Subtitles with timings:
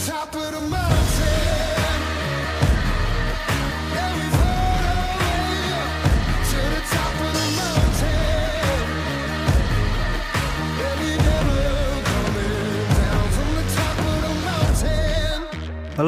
[0.00, 0.16] Halo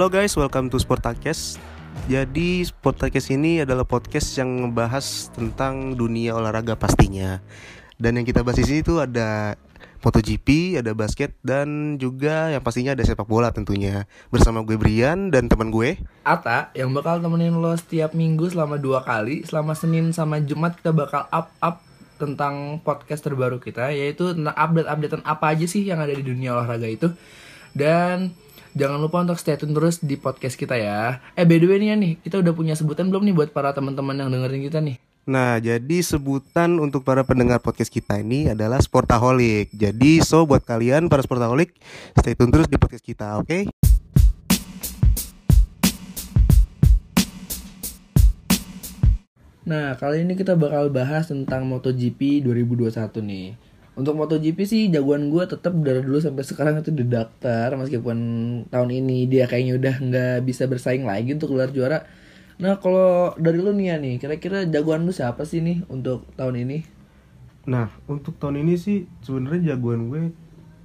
[0.09, 1.61] guys, welcome to Sportakes.
[2.09, 7.45] Jadi Sportakes ini adalah podcast yang membahas tentang dunia olahraga pastinya.
[8.01, 9.61] Dan yang kita bahas di sini tuh ada
[10.03, 14.05] MotoGP, ada basket dan juga yang pastinya ada sepak bola tentunya.
[14.29, 15.97] Bersama gue Brian dan teman gue.
[16.27, 20.91] Ata yang bakal temenin lo setiap minggu selama dua kali selama Senin sama Jumat kita
[20.91, 21.81] bakal up up
[22.23, 26.87] tentang podcast terbaru kita yaitu tentang update-updatean apa aja sih yang ada di dunia olahraga
[26.87, 27.11] itu
[27.75, 28.31] dan
[28.79, 31.99] jangan lupa untuk stay tune terus di podcast kita ya eh by the way nih
[31.99, 35.63] nih kita udah punya sebutan belum nih buat para teman-teman yang dengerin kita nih Nah,
[35.63, 39.71] jadi sebutan untuk para pendengar podcast kita ini adalah Sportaholic.
[39.71, 41.79] Jadi, so buat kalian para Sportaholic,
[42.19, 43.71] stay tune terus di podcast kita, oke?
[49.63, 53.55] Nah, kali ini kita bakal bahas tentang MotoGP 2021 nih.
[53.95, 58.19] Untuk MotoGP sih jagoan gue tetap dari dulu sampai sekarang itu di daftar meskipun
[58.75, 62.03] tahun ini dia kayaknya udah nggak bisa bersaing lagi untuk gelar juara.
[62.63, 66.63] Nah, kalau dari lu nih ya nih, kira-kira jagoan lu siapa sih nih untuk tahun
[66.63, 66.79] ini?
[67.67, 70.31] Nah, untuk tahun ini sih sebenarnya jagoan gue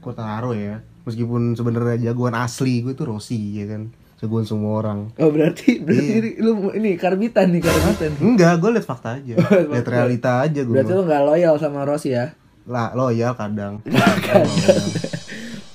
[0.02, 0.82] Kotaro ya.
[1.06, 3.94] Meskipun sebenarnya jagoan asli gue tuh Rossi ya kan.
[4.18, 5.14] Jagoan semua orang.
[5.22, 6.18] Oh, berarti berarti Iya.
[6.18, 8.12] ini, lu ini karbitan nih, karbitan.
[8.26, 9.38] Enggak, gue liat fakta aja.
[9.78, 10.74] liat realita aja gue.
[10.74, 12.34] Berarti lu nggak loyal sama Rossi ya?
[12.66, 13.86] Lah, loyal kadang.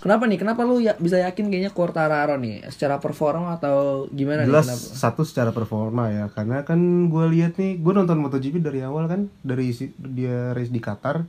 [0.03, 0.35] Kenapa nih?
[0.35, 4.75] Kenapa lu ya, bisa yakin kayaknya Quartararo nih secara performa atau gimana Jelas nih?
[4.75, 4.99] Kenapa?
[4.99, 6.27] satu secara performa ya.
[6.35, 10.75] Karena kan gue lihat nih, gue nonton MotoGP dari awal kan, dari si- dia race
[10.75, 11.23] di Qatar.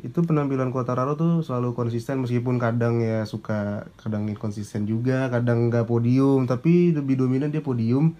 [0.00, 5.84] Itu penampilan Quartararo tuh selalu konsisten meskipun kadang ya suka kadang inkonsisten juga, kadang nggak
[5.84, 8.16] podium, tapi lebih dominan dia podium.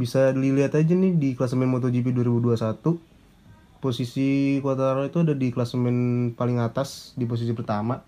[0.00, 2.96] Bisa dilihat aja nih di klasemen MotoGP 2021.
[3.84, 8.00] Posisi Quartararo itu ada di klasemen paling atas di posisi pertama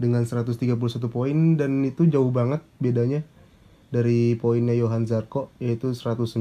[0.00, 0.74] dengan 131
[1.08, 3.22] poin dan itu jauh banget bedanya
[3.94, 6.34] dari poinnya Johan Zarco yaitu 109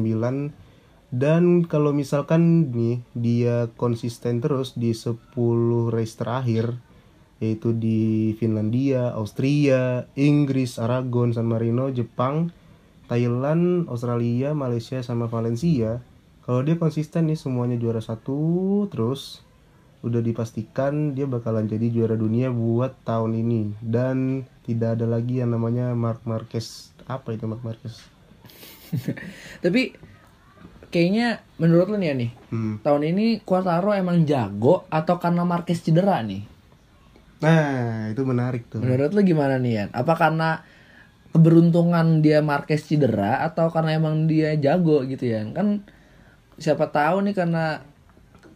[1.13, 5.13] dan kalau misalkan nih dia konsisten terus di 10
[5.93, 6.73] race terakhir
[7.37, 12.55] yaitu di Finlandia, Austria, Inggris, Aragon, San Marino, Jepang,
[13.11, 15.99] Thailand, Australia, Malaysia sama Valencia.
[16.47, 19.43] Kalau dia konsisten nih semuanya juara satu terus
[20.03, 25.55] udah dipastikan dia bakalan jadi juara dunia buat tahun ini dan tidak ada lagi yang
[25.55, 28.03] namanya Mark Marquez apa itu Mark Marquez
[29.63, 29.95] Tapi
[30.93, 32.75] kayaknya menurut lu nih ya nih, Hmm.
[32.85, 36.45] tahun ini Quartaro emang jago atau karena Marquez cedera nih?
[37.41, 38.79] Nah, itu menarik tuh.
[38.79, 39.89] Menurut lu gimana nih Yan?
[39.91, 40.61] Apa karena
[41.33, 45.41] keberuntungan dia Marquez cedera atau karena emang dia jago gitu ya?
[45.49, 45.81] Kan
[46.61, 47.81] siapa tahu nih karena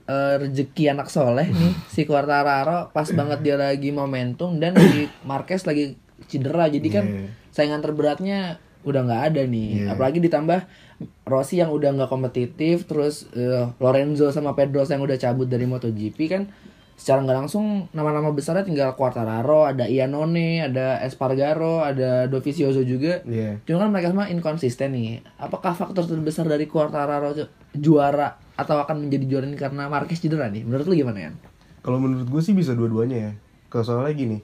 [0.07, 5.63] eh, rezeki anak soleh nih si Quartararo pas banget dia lagi momentum dan si Marquez
[5.63, 7.27] lagi cedera jadi kan Iya.
[7.51, 9.93] saingan terberatnya udah nggak ada nih Iya.
[9.93, 10.63] apalagi ditambah
[11.23, 16.17] Rossi yang udah nggak kompetitif terus eh, Lorenzo sama Pedro yang udah cabut dari MotoGP
[16.25, 16.43] kan
[16.93, 23.61] secara nggak langsung nama-nama besarnya tinggal Quartararo ada Iannone ada Espargaro ada Dovizioso juga Iya.
[23.61, 25.21] Cuma kan mereka semua inkonsisten nih.
[25.37, 30.49] Apakah faktor terbesar dari Quartararo ju- juara atau akan menjadi juara ini karena Marquez cedera
[30.49, 30.65] nih?
[30.65, 31.31] Menurut lu gimana ya?
[31.85, 33.31] Kalau menurut gue sih bisa dua-duanya ya.
[33.69, 34.37] Kalau soalnya gini,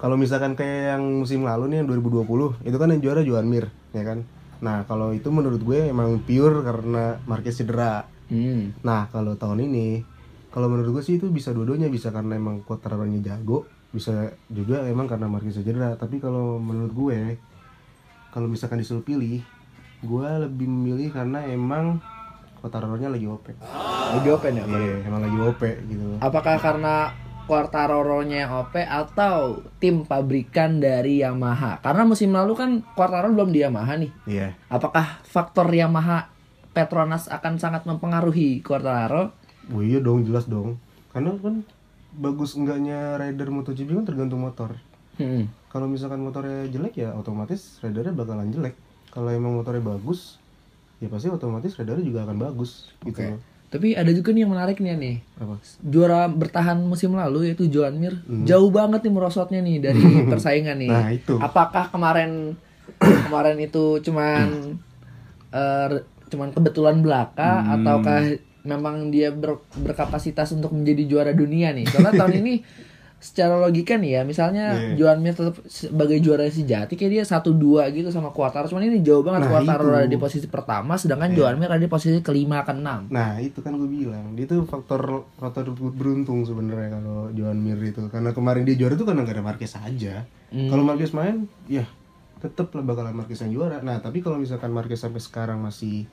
[0.00, 3.70] kalau misalkan kayak yang musim lalu nih yang 2020, itu kan yang juara Joan Mir,
[3.92, 4.24] ya kan?
[4.64, 8.08] Nah, kalau itu menurut gue emang pure karena Marquez cedera.
[8.32, 8.72] Hmm.
[8.82, 10.02] Nah, kalau tahun ini,
[10.50, 15.06] kalau menurut gue sih itu bisa dua-duanya bisa karena emang Quartararo-nya jago, bisa juga emang
[15.06, 15.94] karena Marquez cedera.
[15.94, 17.18] Tapi kalau menurut gue,
[18.32, 19.44] kalau misalkan disuruh pilih,
[20.02, 22.02] gue lebih memilih karena emang
[22.62, 23.50] Quartararo-nya lagi OP.
[24.14, 24.64] Lagi open ya?
[24.70, 26.22] Iya, emang lagi OP gitu.
[26.22, 27.10] Apakah karena
[27.50, 31.82] Quartararo-nya OP atau tim pabrikan dari Yamaha?
[31.82, 34.10] Karena musim lalu kan Quartararo belum di Yamaha nih.
[34.30, 34.54] Iya.
[34.70, 36.30] Apakah faktor Yamaha
[36.70, 39.34] Petronas akan sangat mempengaruhi Quartararo?
[39.74, 40.78] Oh iya dong, jelas dong.
[41.10, 41.66] Karena kan
[42.14, 44.78] bagus enggaknya rider MotoGP kan tergantung motor.
[45.18, 45.50] Hmm.
[45.68, 48.78] Kalau misalkan motornya jelek ya otomatis ridernya bakalan jelek.
[49.12, 50.40] Kalau emang motornya bagus,
[51.02, 53.40] ya pasti otomatis ridernya juga akan bagus gitu loh.
[53.72, 55.16] Tapi ada juga nih yang menarik nih nih.
[55.40, 55.54] Apa?
[55.82, 58.14] juara bertahan musim lalu yaitu Joan Mir
[58.46, 59.98] jauh banget nih merosotnya nih dari
[60.30, 60.90] persaingan nih.
[60.92, 61.34] Nah, itu.
[61.42, 62.54] Apakah kemarin
[63.26, 64.78] kemarin itu cuman
[65.90, 68.20] re- cuman kebetulan belaka ataukah
[68.62, 71.88] memang dia ber- berkapasitas untuk menjadi juara dunia nih?
[71.88, 72.54] Karena tahun ini
[73.22, 74.98] secara logika nih ya, misalnya Iya.
[74.98, 78.66] Joan Mir tetap sebagai juara sejati kayak dia satu dua gitu sama Quartaro.
[78.66, 79.98] Cuman ini jauh banget Nah, Quartaro itu.
[80.02, 83.06] Ada di posisi pertama, sedangkan Joan Mir ada di posisi kelima ke enam.
[83.14, 88.02] Nah itu kan gue bilang dia tuh faktor faktor beruntung sebenarnya kalau Joan Mir itu
[88.10, 90.26] karena kemarin dia juara tuh karena gak ada Marquez aja.
[90.50, 90.66] Hmm.
[90.66, 91.86] Kalau Marquez main, ya
[92.42, 93.78] tetep lah bakalan Marquez yang juara.
[93.86, 96.10] Nah tapi kalau misalkan Marquez sampai sekarang masih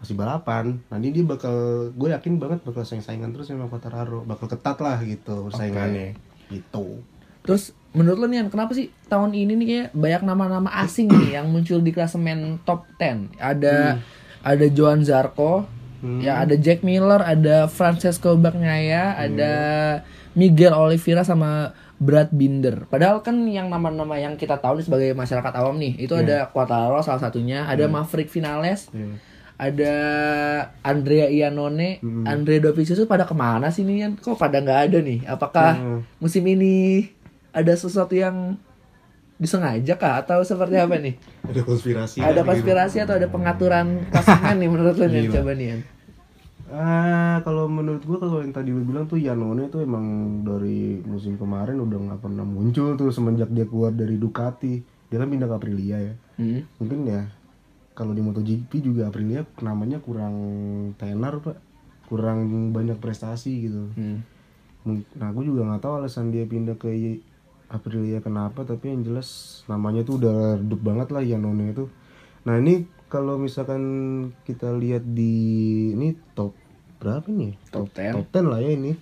[0.00, 1.52] masih balapan, nanti dia bakal
[1.92, 6.16] gue yakin banget bakal saing-saingan terus sama Quartararo, bakal ketat lah gitu saingannya.
[6.48, 7.02] Gitu.
[7.42, 11.48] Terus menurut lo nih kenapa sih tahun ini nih kayak banyak nama-nama asing nih yang
[11.48, 13.32] muncul di klasemen top 10?
[13.38, 14.02] Ada
[14.42, 15.66] ada Joan Zarco,
[15.96, 16.20] Hmm.
[16.20, 19.52] ya ada Jack Miller, ada Francesco Bagnaia, ada
[20.36, 22.84] Miguel Oliveira sama Brad Binder.
[22.84, 27.00] Padahal kan yang nama-nama yang kita tahu nih sebagai masyarakat awam nih, itu ada Quartararo
[27.00, 29.16] salah satunya, ada Maverick Vinales, Iya.
[29.56, 29.94] Ada
[30.80, 34.12] Andrea Iannone, Andre Dovizioso pada ke mana sih nih Yan?
[34.16, 35.24] Kok pada nggak ada nih?
[35.24, 36.00] Apakah Hmm.
[36.18, 37.08] musim ini
[37.50, 38.60] ada sesuatu yang
[39.36, 41.16] disengaja kah atau seperti apa nih?
[41.44, 42.20] Ada konspirasi.
[42.20, 45.80] ada konspirasi atau ada pengaturan klasemen nih menurut lo nih coba nih Yan?
[46.66, 50.02] Ah, kalau menurut gua kalau yang tadi lu bilang tuh Yanone tuh emang
[50.42, 54.82] dari musim kemarin udah nggak pernah muncul tuh semenjak dia keluar dari Ducati.
[55.06, 56.14] Dia kan pindah ke Aprilia ya.
[56.36, 56.66] Hmm.
[56.76, 57.22] Mungkin ya
[57.96, 60.36] kalau di MotoGP juga Aprilia namanya kurang
[61.00, 61.56] tenar pak,
[62.12, 63.88] kurang banyak prestasi gitu.
[63.96, 64.20] Hmm.
[65.16, 67.18] Nah, gue juga nggak tahu alasan dia pindah ke
[67.66, 71.90] Aprilia kenapa, tapi yang jelas namanya tuh udah redup banget lah Yanone itu.
[72.46, 73.82] Nah ini kalau misalkan
[74.46, 75.34] kita lihat di
[75.90, 76.54] ini top
[77.02, 77.58] berapa nih?
[77.74, 78.14] Top 10.
[78.14, 78.94] Top 10 lah ya ini.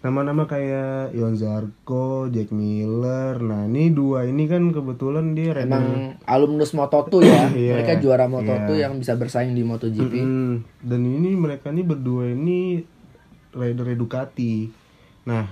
[0.00, 3.36] Nama-nama kayak Ion Zarco, Jack Miller.
[3.36, 7.72] Nah ini dua ini kan kebetulan dia Emang alumnus Moto2 ya, Iya.
[7.76, 8.88] mereka juara Moto2 Iya.
[8.88, 10.12] yang bisa bersaing di MotoGP.
[10.16, 10.64] Mm-mm.
[10.80, 12.80] Dan ini mereka ini berdua ini
[13.52, 14.72] rider Ducati.
[15.28, 15.44] Nah,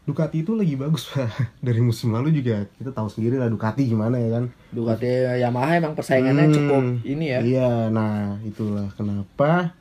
[0.00, 1.58] Ducati itu lagi bagus pak.
[1.58, 4.44] Dari musim lalu juga kita tahu sendiri lah Ducati gimana ya kan.
[4.70, 5.10] Ducati
[5.42, 7.40] Yamaha emang persaingannya Hmm, cukup ini ya.
[7.42, 9.74] Iya, nah itulah kenapa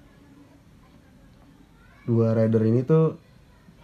[2.01, 3.28] dua rider ini tuh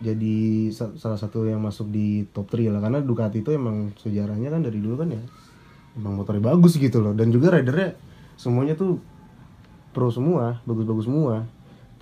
[0.04, 4.52] jadi sa- salah satu yang masuk di top 3 lah karena Ducati itu emang sejarahnya
[4.52, 5.22] kan dari dulu kan ya
[5.96, 7.96] emang motornya bagus gitu loh dan juga ridernya
[8.36, 9.00] semuanya tuh
[9.96, 11.48] pro semua bagus-bagus semua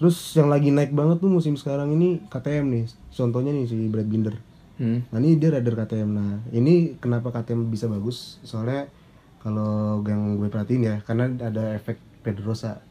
[0.01, 4.09] terus yang lagi naik banget tuh musim sekarang ini KTM nih contohnya nih si Brad
[4.09, 4.33] Binder
[4.73, 5.05] Hmm.
[5.13, 6.09] Nah ini dia rider KTM.
[6.09, 8.41] Nah ini kenapa KTM bisa bagus?
[8.41, 8.89] Soalnya
[9.37, 12.81] kalau yang gue perhatiin ya, karena ada efek Pedrosa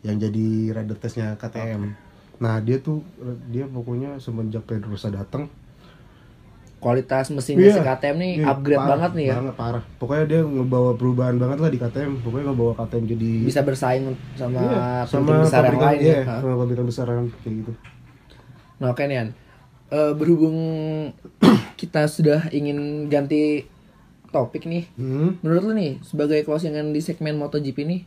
[0.00, 1.92] yang jadi rider tesnya KTM.
[2.38, 3.02] Nah dia tuh
[3.48, 5.50] dia pokoknya semenjak Pedrosa datang,
[6.78, 7.74] Kualitas mesinnya Iya.
[7.74, 9.34] si KTM nih iya, upgrade parah, banget nih ya.
[9.34, 9.82] Banget parah.
[9.98, 12.12] Pokoknya dia ngebawa perubahan banget lah di KTM.
[12.22, 14.04] Pokoknya ngebawa KTM jadi Bisa bersaing
[14.38, 16.38] sama Iya, tim-tim besar yang lain iya, ya.
[16.38, 17.72] Sama pabrikan besar yang kayak gitu.
[18.78, 19.34] Nah oke Nian,
[19.88, 20.54] Eh, berhubung
[21.80, 23.64] kita sudah ingin ganti
[24.28, 25.40] topik nih, Hmm.
[25.40, 28.00] menurut lu nih sebagai closingan di segmen MotoGP nih,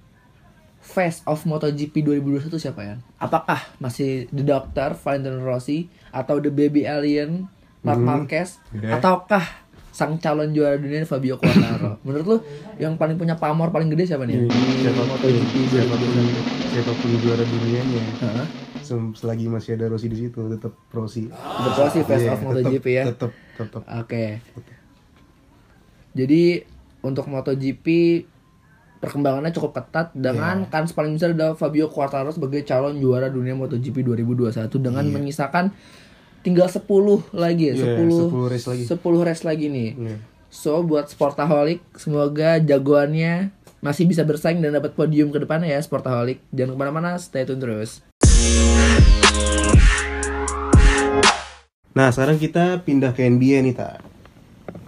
[0.82, 2.96] face of MotoGP 2021 siapa ya?
[3.16, 7.46] Apakah masih The Doctor, Valentino Rossi, atau The Baby Alien,
[7.82, 8.98] Marc Marquez, Iya.
[8.98, 9.46] ataukah
[9.92, 12.00] sang calon juara dunia Fabio Quartararo?
[12.06, 12.38] menurut lu
[12.78, 14.48] yang paling punya pamor paling gede siapa nih?
[14.48, 16.26] Siapa MotoGP siapa pun,
[16.68, 18.04] siapa pun juara dunianya.
[18.24, 18.48] Hah?
[18.82, 21.30] Sem- selagi masih ada Rossi di situ tetap Rossi.
[21.30, 23.04] The Rossi face Iya, of MotoGP ya.
[23.08, 23.82] Tetap tetap.
[23.88, 24.42] Oke.
[26.12, 26.60] Jadi
[27.02, 27.86] untuk MotoGP
[29.02, 30.70] perkembangannya cukup ketat dengan Iya.
[30.70, 35.74] kans paling besar adalah Fabio Quartararo sebagai calon juara dunia MotoGP 2021 dengan menyisakan
[36.46, 38.84] tinggal 10 lagi ya, Iya, 10 10 race lagi.
[38.86, 39.90] 10 race lagi nih.
[39.98, 40.16] Iya.
[40.54, 43.50] So buat Sportaholic semoga jagoannya
[43.82, 46.38] masih bisa bersaing dan dapat podium ke depannya ya Sportaholic.
[46.54, 48.06] Jangan ke mana-mana, stay tune terus.
[51.92, 54.00] Nah, sekarang kita pindah ke NBA nih, Tak.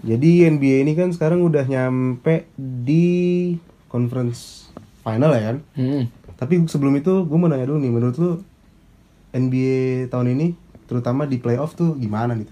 [0.04, 3.56] Jadi NBA ini kan sekarang udah nyampe di
[3.94, 4.66] conference
[5.06, 5.58] final ya kan?
[5.78, 6.04] Hmm.
[6.34, 8.32] Tapi sebelum itu gue mau nanya dulu nih, menurut lu
[9.30, 10.48] NBA tahun ini
[10.86, 12.50] terutama di playoff tuh gimana nih?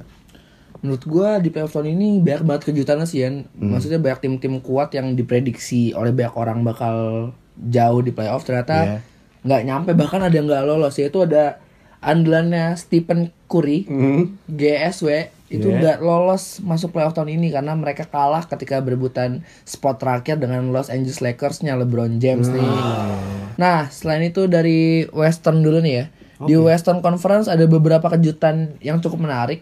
[0.81, 3.45] Menurut gua di playoff tahun ini banyak banget kejutannya sih Yan.
[3.53, 3.69] Hmm.
[3.69, 8.98] Maksudnya banyak tim-tim kuat yang diprediksi oleh banyak orang bakal jauh di playoff ternyata Iya.
[9.41, 11.61] nggak nyampe bahkan ada yang nggak lolos yaitu ada
[12.01, 14.38] andalannya Stephen Curry Hmm.
[14.50, 20.39] GSW itu nggak lolos masuk playoff tahun ini karena mereka kalah ketika berebutan spot terakhir
[20.39, 22.63] dengan Los Angeles Lakersnya LeBron James nih.
[22.63, 23.51] Hmm.
[23.60, 26.05] Nah, selain itu dari Western dulu nih ya.
[26.41, 29.62] Di Western Conference ada beberapa kejutan yang cukup menarik.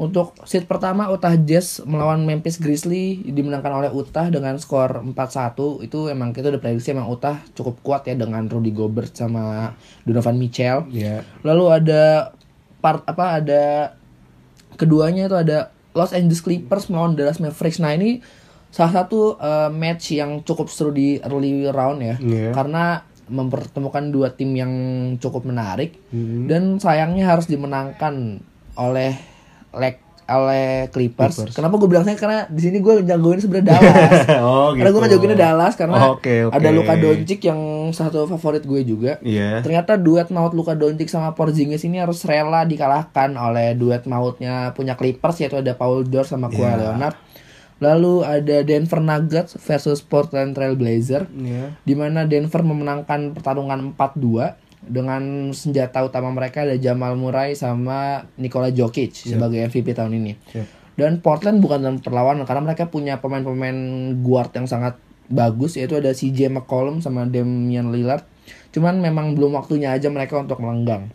[0.00, 5.84] Untuk seat pertama Utah Jazz melawan Memphis Grizzly dimenangkan oleh Utah dengan skor 4-1.
[5.84, 9.76] Itu emang kita udah prediksi emang Utah cukup kuat ya dengan Rudy Gobert sama
[10.08, 10.88] Donovan Mitchell.
[10.88, 11.20] Iya.
[11.44, 12.32] Lalu ada
[12.80, 13.92] part apa ada
[14.80, 17.76] keduanya itu ada Los Angeles Clippers melawan Dallas Mavericks.
[17.76, 18.24] Nah ini
[18.72, 22.56] salah satu eh, match yang cukup seru di early round ya, Iya.
[22.56, 24.72] karena mempertemukan dua tim yang
[25.20, 26.48] cukup menarik Hmm.
[26.48, 28.42] dan sayangnya harus dimenangkan
[28.74, 29.14] oleh
[29.72, 29.98] leg
[30.30, 31.34] oleh Clippers.
[31.42, 31.58] Clippers.
[31.58, 34.14] Kenapa gue bilang saya karena di sini gue jagoin sebenarnya Dallas.
[34.46, 36.54] oh Karena gue ngejagoinnya Dallas karena Oke, oke.
[36.54, 37.60] ada Luka Doncic yang
[37.90, 39.18] satu favorit gue juga.
[39.20, 39.58] Iya.
[39.58, 44.94] Ternyata duet maut Luka Doncic sama Porzingis ini harus rela dikalahkan oleh duet mautnya punya
[44.94, 46.78] Clippers yaitu ada Paul George sama Kawhi Iya.
[46.78, 47.16] Leonard.
[47.80, 51.74] Lalu ada Denver Nuggets versus Portland Trail Blazer Iya.
[51.82, 58.72] di mana Denver memenangkan pertarungan 4-2 dengan senjata utama mereka ada Jamal Murray sama Nikola
[58.72, 60.32] Jokic sebagai MVP tahun ini.
[60.50, 60.66] Siap.
[60.96, 63.76] Dan Portland bukan dalam perlawanan karena mereka punya pemain-pemain
[64.20, 68.26] guard yang sangat bagus yaitu ada CJ McCollum sama Damian Lillard.
[68.74, 71.08] Cuman memang belum waktunya aja mereka untuk melenggang.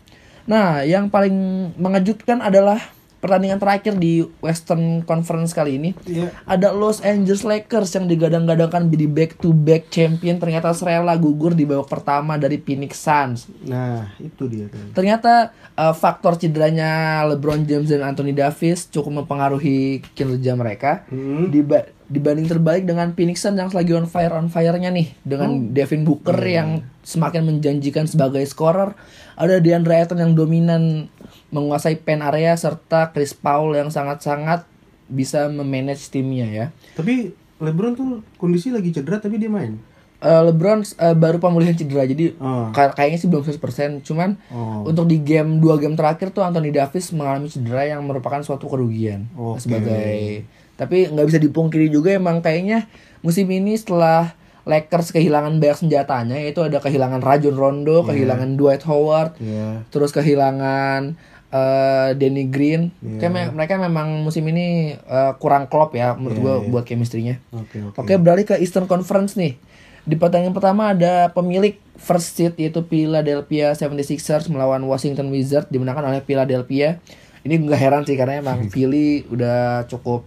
[0.46, 1.34] Nah, yang paling
[1.78, 2.78] mengejutkan adalah
[3.26, 6.30] pertandingan terakhir di Western Conference kali ini Iya.
[6.46, 11.66] ada Los Angeles Lakers yang digadang-gadangkan jadi back to back champion ternyata serela gugur di
[11.66, 13.50] babak pertama dari Phoenix Suns.
[13.62, 14.78] Nah, itu dia tuh.
[14.92, 16.86] Ternyata uh, faktor cederanya
[17.26, 21.02] LeBron James dan Anthony Davis cukup mempengaruhi kinerja mereka.
[21.08, 21.50] Hmm.
[21.50, 26.02] Diba- dibanding terbalik dengan Phoenix Suns yang lagi on fire on fire-nya nih dengan Devin
[26.02, 26.68] Booker yang
[27.00, 28.94] semakin menjanjikan sebagai scorer,
[29.34, 31.10] ada DeAndre Ayton yang dominan
[31.48, 34.66] menguasai pen area serta Chris Paul yang sangat-sangat
[35.06, 36.66] bisa memanage timnya ya.
[36.94, 39.78] Tapi LeBron tuh kondisi lagi cedera tapi dia main.
[40.16, 42.32] Eh, LeBron eh, baru pemulihan cedera jadi
[42.72, 44.82] kay- kayaknya sih belum 100% cuman Oh.
[44.84, 49.28] untuk di game dua game terakhir tuh Anthony Davis mengalami cedera yang merupakan suatu kerugian
[49.32, 49.60] Oke.
[49.60, 52.84] sebagai tapi nggak bisa dipungkiri juga emang kayaknya
[53.20, 59.38] musim ini setelah Lakers kehilangan banyak senjatanya yaitu ada kehilangan Rajon Rondo, kehilangan Dwight Howard,
[59.38, 59.86] Iya.
[59.88, 61.14] terus kehilangan
[61.46, 62.90] eh Danny Green.
[62.98, 63.18] Iya.
[63.20, 66.68] Kayak me- mereka memang musim ini eh, kurang klop ya menurut Iya, gua iya.
[66.68, 67.38] buat chemistry-nya.
[67.52, 67.96] Oke, oke.
[67.96, 69.54] Oke, beralih ke Eastern Conference nih.
[70.02, 76.20] Di pertandingan pertama ada pemilik first seed yaitu Philadelphia 76ers melawan Washington Wizards dimenangkan oleh
[76.20, 76.98] Philadelphia.
[77.40, 80.26] Ini nggak heran sih karena emang Philly udah cukup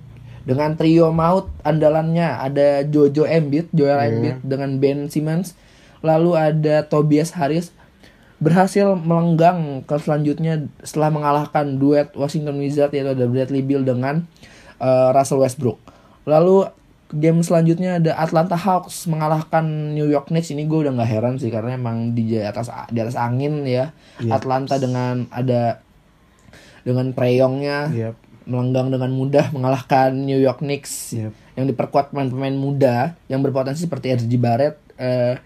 [0.50, 2.41] dengan trio maut andalannya.
[2.41, 5.53] Ada Jojo Embiid, Joel Embiid dengan Ben Simmons,
[6.01, 7.70] lalu ada Tobias Harris.
[8.41, 14.25] Berhasil melenggang ke selanjutnya setelah mengalahkan duet Washington Wizards yaitu ada Bradley Beal dengan
[14.82, 15.77] eh, Russell Westbrook.
[16.24, 16.72] Lalu
[17.12, 20.56] game selanjutnya ada Atlanta Hawks mengalahkan New York Knicks.
[20.56, 23.91] Ini gue udah nggak heran sih karena emang di atas di atas angin ya.
[24.24, 24.39] Iya.
[24.39, 25.84] Atlanta dengan ada
[26.88, 28.15] dengan preyongnya Yep.
[28.50, 31.32] Melenggang dengan mudah mengalahkan New York Knicks Yep.
[31.53, 35.38] yang diperkuat pemain-pemain muda yang berpotensi seperti RJ Barrett eh,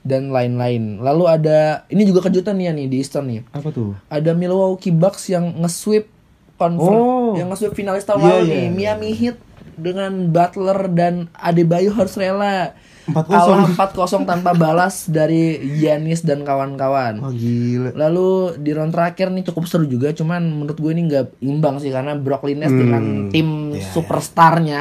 [0.00, 0.98] dan lain-lain.
[0.98, 3.40] Lalu ada ini juga kejutan nih ya nih di Eastern nih.
[3.50, 3.92] Apa tuh?
[4.06, 6.08] Ada Milwaukee Bucks yang nge-sweep
[6.56, 7.36] confer Oh.
[7.36, 8.54] yang nge-sweep finalis tahun Iya, lalu iya.
[8.56, 9.36] nih Miami Heat
[9.76, 12.72] dengan Butler dan Adebayo harus rela
[13.06, 13.30] 4-0.
[13.30, 17.22] kalah 4-0 tanpa balas dari Giannis dan kawan-kawan.
[17.22, 17.94] Oh gila.
[17.94, 21.94] Lalu di round terakhir nih cukup seru juga, cuman menurut gue ini nggak imbang sih
[21.94, 24.80] karena Brooklyn Nets Hmm, dengan tim iya, superstarnya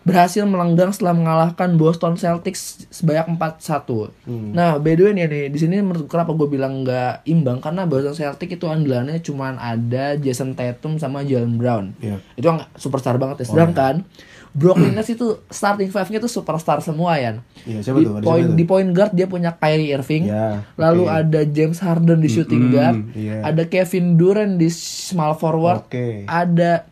[0.00, 4.10] berhasil melenggang setelah mengalahkan Boston Celtics sebanyak 4-1.
[4.24, 4.50] Hmm.
[4.56, 7.84] Nah, by the way nih, nih di sini menurut kenapa gue bilang nggak imbang karena
[7.84, 11.92] Boston Celtics itu andalannya cuman ada Jason Tatum sama Jalen Brown.
[12.00, 12.16] Iya.
[12.32, 13.52] Itu yang superstar banget ya.
[13.52, 14.08] Sedangkan
[14.50, 17.38] Brooklyn Nets itu starting five-nya tuh superstar semua ya.
[17.62, 18.14] Siapa Di tuh?
[18.18, 20.26] Ada point siapa di point guard dia punya Kyrie Irving.
[20.26, 21.18] Ya, Lalu oke.
[21.22, 23.46] ada James Harden di shooting Mm-mm, guard, iya.
[23.46, 26.26] ada Kevin Durant di small forward, Oke.
[26.26, 26.82] ada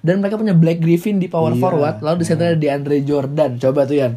[0.00, 3.58] dan mereka punya Black Griffin di power Iya, forward, lalu di center ada DeAndre Jordan.
[3.58, 4.12] Coba tuh Yan.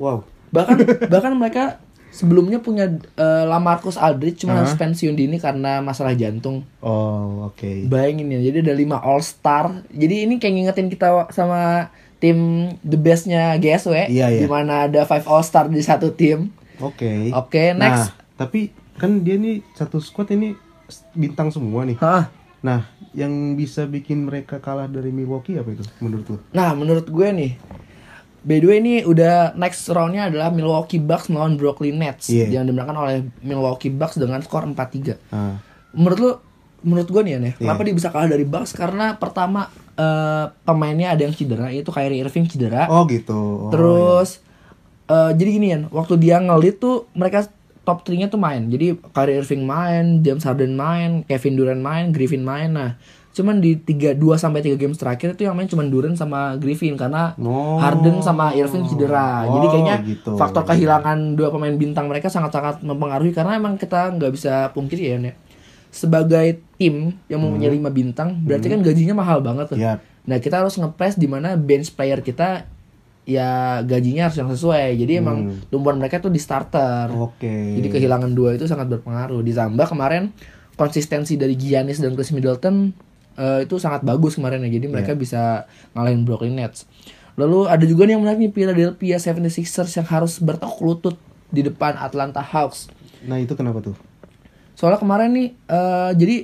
[0.00, 0.24] Wow.
[0.50, 0.76] Bahkan
[1.12, 1.83] bahkan mereka
[2.14, 2.86] sebelumnya punya
[3.18, 6.62] eh, Lamarcus Aldridge cuma harus pensiun dini karena masalah jantung.
[6.78, 7.90] Oh, oke.
[7.90, 9.82] Bayangin ya, jadi ada 5 All Star.
[9.90, 11.90] Jadi ini kayak ngingetin kita sama
[12.22, 14.40] tim the bestnya GSW, Iya, iya.
[14.40, 16.54] di mana ada 5 All Star di satu tim.
[16.78, 17.34] Oke.
[17.34, 18.14] Oke, next.
[18.14, 20.54] Nah, tapi kan dia nih satu squad ini
[21.12, 21.98] bintang semua nih.
[21.98, 22.30] Hah?
[22.64, 26.36] Nah, yang bisa bikin mereka kalah dari Milwaukee apa itu menurut lu?
[26.50, 27.52] Nah, menurut gue nih,
[28.44, 32.54] by the way ini udah next roundnya adalah Milwaukee Bucks melawan Brooklyn Nets Iya.
[32.54, 35.16] yang dimenangkan oleh Milwaukee Bucks dengan skor 4-3.
[35.28, 35.58] Ah,
[35.90, 36.30] Menurut lu,
[36.82, 37.52] menurut gue nih ya, Iya.
[37.58, 38.72] kenapa dia bisa kalah dari Bucks?
[38.72, 42.90] Karena pertama eh, pemainnya ada yang cedera, yaitu Kyrie Irving cedera.
[42.90, 43.32] Oh gitu.
[43.32, 44.42] Oh, Terus
[45.06, 47.46] eh, jadi gini ya, waktu dia ngelit tuh mereka
[47.84, 48.66] top 3-nya tuh main.
[48.66, 52.72] Jadi Kyrie Irving main, James Harden main, Kevin Durant main, Griffin main.
[52.72, 52.98] Nah,
[53.34, 56.94] cuman di 3 2 sampai 3 games terakhir itu yang main cuman Durant sama Griffin
[56.94, 57.76] karena Oh.
[57.76, 59.42] Harden sama Irving cedera.
[59.44, 60.30] Jadi Oh, kayaknya gitu.
[60.38, 65.18] faktor kehilangan dua pemain bintang mereka sangat-sangat mempengaruhi karena emang kita nggak bisa pungkiri ya,
[65.18, 65.36] Nek.
[65.90, 69.78] sebagai tim yang mempunyai lima bintang berarti kan gajinya mahal banget tuh.
[69.78, 70.02] Yap.
[70.26, 72.66] Nah kita harus ngepres di mana bench player kita
[73.22, 74.94] ya gajinya harus yang sesuai.
[74.94, 75.36] Jadi emang
[75.70, 77.14] tumpuan mereka tuh di starter.
[77.14, 77.78] Oke.
[77.78, 79.38] Jadi kehilangan dua itu sangat berpengaruh.
[79.40, 80.34] Ditambah kemarin
[80.74, 82.90] konsistensi dari Giannis dan Chris Middleton
[83.38, 84.70] eh, itu sangat bagus kemarin ya.
[84.80, 86.86] Jadi mereka bisa ngalahin Brooklyn Nets.
[87.34, 91.16] Lalu ada juga nih yang menarik nih Philadelphia 76ers yang harus bertekuk lutut
[91.50, 92.90] di depan Atlanta Hawks.
[93.26, 93.96] Nah, itu kenapa tuh?
[94.78, 96.36] Soalnya kemarin nih eh, jadi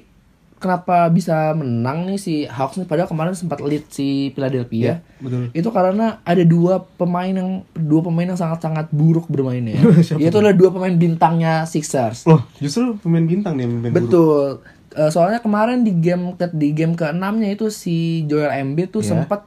[0.60, 5.00] kenapa bisa menang nih si Hawks nih padahal kemarin sempat lead si Philadelphia.
[5.18, 5.48] Betul.
[5.56, 9.80] Itu karena ada dua pemain yang dua pemain yang sangat-sangat buruk bermainnya.
[10.20, 12.28] Yaitu adalah dua pemain bintangnya Sixers.
[12.28, 14.60] Loh, justru pemain bintang nih yang pemain buruk.
[14.90, 19.14] Eh, soalnya kemarin di game ke di game ke-6-nya itu si Joel Embiid tuh Ya.
[19.14, 19.46] sempat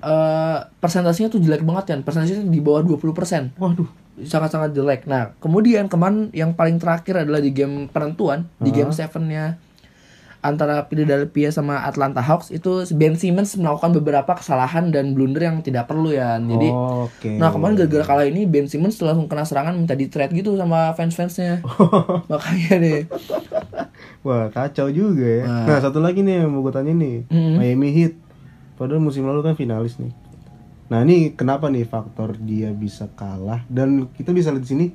[0.00, 1.98] eh persentasenya tuh jelek banget kan.
[2.02, 3.54] Persentasenya di bawah 20%.
[3.54, 3.86] Waduh.
[4.20, 5.06] Sangat-sangat jelek.
[5.06, 9.56] Nah, kemudian kemarin yang paling terakhir adalah di game penentuan, di game 7-nya
[10.40, 15.88] antara Philadelphia sama Atlanta Hawks itu Ben Simmons melakukan beberapa kesalahan dan blunder yang tidak
[15.88, 16.40] perlu ya.
[16.40, 17.36] Jadi Oke.
[17.36, 20.96] Nah kemarin gara-gara kalah ini Ben Simmons langsung kena serangan minta di trade gitu sama
[20.96, 21.60] fans-fansnya
[22.32, 23.00] Makanya deh
[24.20, 25.44] Wah, kacau juga ya.
[25.48, 25.64] Nah.
[25.64, 27.24] Nah, satu lagi nih yang mau gue tanya nih.
[27.28, 27.56] Mm-mm.
[27.56, 28.14] Miami Heat.
[28.76, 30.12] Padahal musim lalu kan finalis nih.
[30.92, 34.86] Nah, ini kenapa nih faktor dia bisa kalah dan kita bisa lihat di sini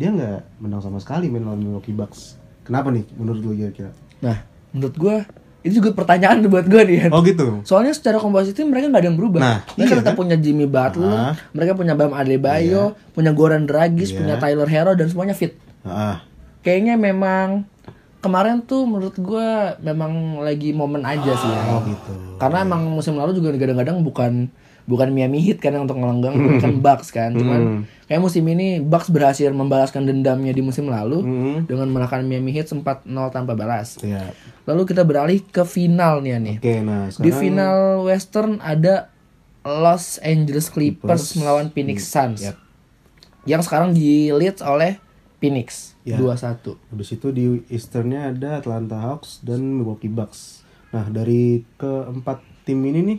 [0.00, 2.40] dia nggak menang sama sekali main lawan Milwaukee Bucks.
[2.64, 3.92] Kenapa nih menurut lu kira-kira?
[4.24, 5.16] Nah menurut gue
[5.62, 7.62] itu juga pertanyaan buat gue nih Oh gitu.
[7.62, 10.20] Soalnya secara komposisi mereka nggak ada yang berubah Nah, Mereka iya tetap kan?
[10.20, 11.32] punya Jimmy Butler Ah.
[11.50, 14.18] Mereka punya Bam Adebayo Punya Goran Dragic Iya.
[14.18, 16.20] Punya Tyler Hero Dan semuanya fit Ah,
[16.60, 17.64] Kayaknya memang
[18.18, 19.48] Kemarin tuh menurut gue
[19.80, 22.12] Memang lagi momen aja sih ya oh gitu.
[22.36, 24.52] Karena emang musim lalu juga kadang-kadang bukan
[24.84, 27.32] bukan Miami Heat kan yang untuk ngelenggang kan Bucks kan.
[27.32, 31.58] Cuman kayak musim ini Bucks berhasil membalaskan dendamnya di musim lalu Hmm.
[31.64, 33.96] dengan mengalahkan Miami Heat 4-0 tanpa balas.
[34.00, 34.32] Ya.
[34.64, 36.38] Lalu kita beralih ke final nih ya.
[36.54, 39.08] Oke, nah Di final Western ada
[39.60, 41.00] Los Angeles Clippers,
[41.32, 41.36] Clippers.
[41.36, 42.44] melawan Phoenix Suns.
[42.44, 42.60] Yap.
[43.44, 45.00] Yang sekarang di lead oleh
[45.36, 46.20] Phoenix Ya.
[46.20, 46.76] 2-1.
[46.88, 50.60] Habis itu di Easternnya ada Atlanta Hawks dan Milwaukee Bucks.
[50.92, 53.18] Nah dari keempat tim ini nih,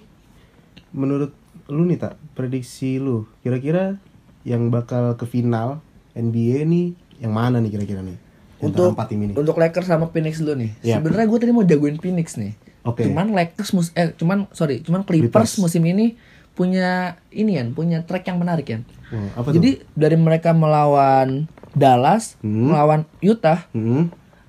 [0.92, 1.34] menurut
[1.66, 3.98] lu nih tak prediksi lu kira-kira
[4.46, 5.82] yang bakal ke final
[6.14, 8.18] NBA nih yang mana nih kira-kira nih?
[8.62, 9.34] Untuk empat tim ini.
[9.36, 10.72] untuk Lakers sama Phoenix dulu nih.
[10.82, 10.98] Ya.
[10.98, 12.56] Sebenarnya gue tadi mau jagoin Phoenix nih.
[12.86, 13.04] Oke.
[13.10, 15.54] Cuman Lakers mus eh cuman sorry, cuman Clippers, Clippers.
[15.60, 16.16] musim ini
[16.56, 18.82] punya ini kan, punya track yang menarik kan.
[19.12, 22.72] Oh, apa Jadi dari mereka melawan Dallas, Hmm.
[22.72, 23.76] melawan Utah, tuh?
[23.76, 24.04] Hmm.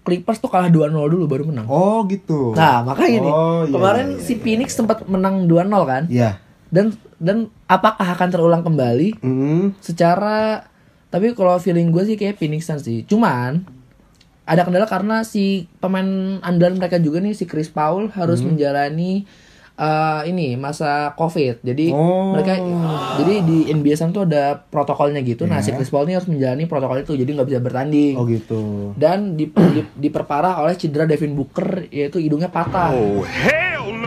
[0.06, 1.66] Clippers tuh kalah 2-0 dulu baru menang.
[1.66, 2.54] Oh gitu.
[2.54, 3.32] Nah, makanya nih.
[3.34, 6.06] Oh, iya, kemarin iya, si Phoenix sempat menang 2-0 kan?
[6.06, 6.38] Ya.
[6.76, 6.86] Dan
[7.16, 9.72] dan apakah akan terulang kembali Hmm.
[9.80, 10.68] secara
[11.06, 13.00] tapi kalau feeling gue sih kayak Phoenix Suns sih.
[13.02, 13.64] Cuman
[14.44, 15.44] ada kendala karena si
[15.76, 16.04] pemain
[16.40, 18.52] andalan mereka juga nih si Chris Paul harus Hmm.
[18.52, 19.24] menjalani
[19.76, 21.60] eh, ini masa COVID.
[21.60, 22.32] Jadi Oh.
[22.32, 22.56] mereka
[23.16, 25.44] jadi di NBA Suns tuh ada protokolnya gitu.
[25.44, 25.76] Nah, si Ya.
[25.76, 28.16] Chris Paul ini harus menjalani protokol itu jadi nggak bisa bertanding.
[28.16, 28.92] Oh gitu.
[28.94, 32.88] Dan di, di- diperparah oleh cedera Devin Booker yaitu hidungnya patah.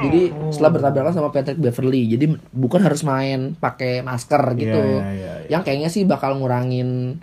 [0.05, 0.21] Jadi
[0.53, 4.79] setelah bertabrakan sama Patrick Beverly, jadi bukan harus main pakai masker gitu.
[4.79, 5.49] Iya, iya, iya, iya.
[5.51, 7.19] Yang kayaknya sih bakal ngurangin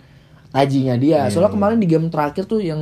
[0.53, 1.29] tajinya dia.
[1.29, 2.81] Soalnya kemarin di game terakhir tuh yang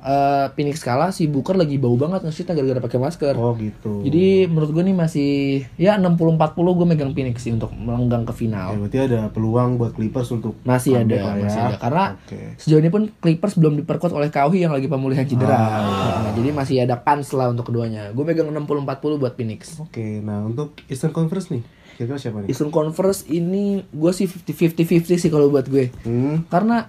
[0.00, 3.34] eh, Phoenix kalah si Booker lagi bau banget nge-shootnya gara-gara pakai masker.
[3.34, 4.00] Oh gitu.
[4.00, 5.30] Jadi menurut gue nih masih
[5.74, 6.36] ya 60-40
[6.72, 8.68] gue megang Phoenix sih untuk melenggang ke Ya, final.
[8.78, 11.36] berarti ada peluang buat Clippers untuk Masih ada, ya.
[11.36, 11.76] masih ada.
[11.76, 12.56] Karena Oke.
[12.56, 15.52] sejauh ini pun Clippers belum diperkuat oleh Kawhi yang lagi pemulihan cedera.
[15.52, 16.12] Ah, iya.
[16.18, 18.08] Nah, jadi masih ada kans lah untuk keduanya.
[18.10, 18.86] Gue megang 60-40
[19.16, 19.76] buat Phoenix.
[19.78, 21.60] Oke, nah untuk Eastern Conference nih,
[21.94, 22.48] kira-kira siapa nih?
[22.48, 24.80] Eastern Conference ini gue sih 50-50
[25.16, 25.92] sih kalau buat gue.
[26.02, 26.88] Hmm, Karena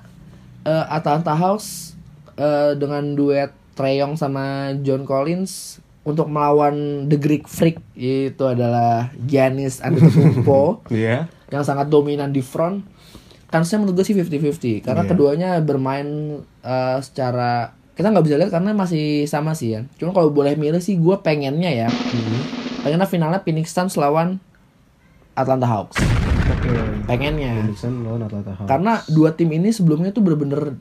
[0.62, 1.94] eh, Atlanta House
[2.36, 9.10] eh, dengan duet Trae Young sama John Collins untuk melawan The Greek Freak yaitu adalah
[9.22, 11.30] Giannis Antetokounmpo Iya.
[11.48, 12.84] yang sangat dominan di front.
[13.48, 15.10] Kansnya menurut gue sih 50-50 karena Iya.
[15.10, 16.08] keduanya bermain
[16.62, 19.82] eh, secara kita nggak bisa lihat karena masih sama sih ya.
[19.96, 22.42] Cuma kalau boleh milih sih gue pengennya ya, Hmm.
[22.82, 24.40] pengennya finalnya Phoenix Suns lawan
[25.32, 25.96] Atlanta Hawks.
[26.50, 26.72] Oke.
[27.06, 27.62] Pengennya.
[27.62, 28.68] Phoenix Suns lawan Atlanta Hawks.
[28.68, 30.76] Karena dua tim ini sebelumnya tuh bener-bener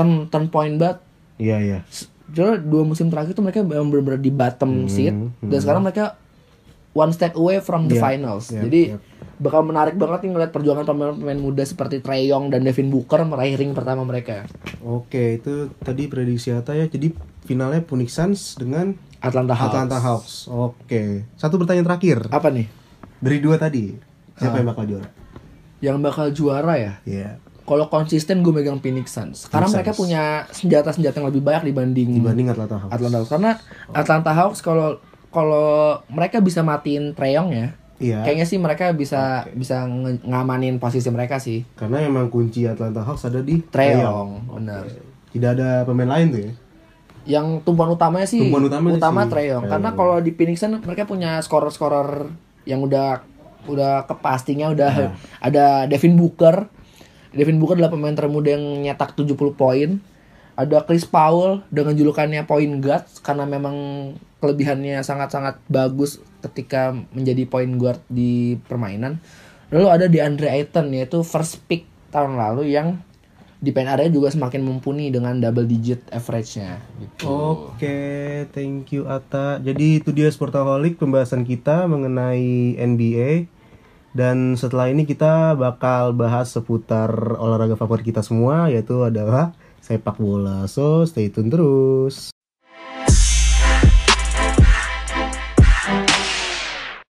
[0.00, 0.98] turn, turn point banget.
[1.36, 1.78] Iya iya.
[2.26, 6.14] Cuma dua musim terakhir tuh mereka memang bener-bener di bottom seat dan sekarang mereka
[6.90, 8.48] one step away from the Iya, finals.
[8.48, 8.98] iya, Jadi iya.
[9.36, 13.54] bakal menarik banget nih ngeliat perjuangan pemain-pemain muda seperti Trae Young dan Devin Booker meraih
[13.54, 14.46] ring pertama mereka.
[14.80, 16.86] Oke, itu tadi prediksi Ata ya.
[16.86, 19.68] Jadi finalnya Phoenix Suns dengan Atlanta Hawks.
[19.68, 20.32] Atlanta Hawks.
[20.46, 21.26] Oke.
[21.34, 22.26] Satu pertanyaan terakhir.
[22.26, 22.66] Apa nih?
[23.18, 23.94] Dari dua tadi,
[24.34, 24.58] siapa Ah.
[24.58, 25.08] yang bakal juara?
[25.78, 26.92] Yang bakal juara ya?
[27.02, 27.30] Iya.
[27.70, 29.46] Kalau konsisten gue megang Phoenix Suns.
[29.46, 30.00] Karena Phoenix mereka Suns.
[30.02, 32.90] punya senjata-senjata yang lebih banyak dibanding dibanding Atlanta Hawks.
[32.90, 33.30] Atlanta Hawks.
[33.30, 33.50] Karena
[33.92, 34.88] Atlanta Hawks kalau
[35.30, 35.70] kalau
[36.10, 38.26] mereka bisa matiin Treyong ya, Iya.
[38.26, 41.62] kayaknya sih mereka bisa bisa nge- ngamanin posisi mereka sih.
[41.72, 44.90] Karena emang kunci Atlanta Hawks ada di Treyong, benar.
[45.30, 46.52] Tidak ada pemain lain tuh ya.
[47.30, 49.64] Yang tumpuan utamanya sih Tumpuan utamanya utama sih Treyong.
[49.68, 52.26] Karena kalau di Phoenix Suns mereka punya scorer-scorer
[52.64, 53.22] yang udah
[53.62, 55.10] udah kepastinya udah Iya.
[55.38, 56.66] ada Devin Booker.
[57.30, 60.02] Devin Booker adalah pemain termuda yang nyetak 70 poin.
[60.58, 63.76] Ada Chris Paul dengan julukannya point guard karena memang
[64.44, 69.22] kelebihannya sangat-sangat bagus ketika menjadi point guard di permainan.
[69.70, 72.98] Lalu ada di Andre Ayton yaitu first pick tahun lalu yang
[73.60, 77.28] di pen area juga semakin mumpuni dengan double digit average-nya gitu.
[77.28, 79.60] Oke, thank you Ata.
[79.60, 83.59] Jadi itu dia Sportaholic pembahasan kita mengenai NBA.
[84.10, 90.66] Dan setelah ini kita bakal bahas seputar olahraga favorit kita semua yaitu adalah sepak bola.
[90.66, 92.34] So, stay tune terus.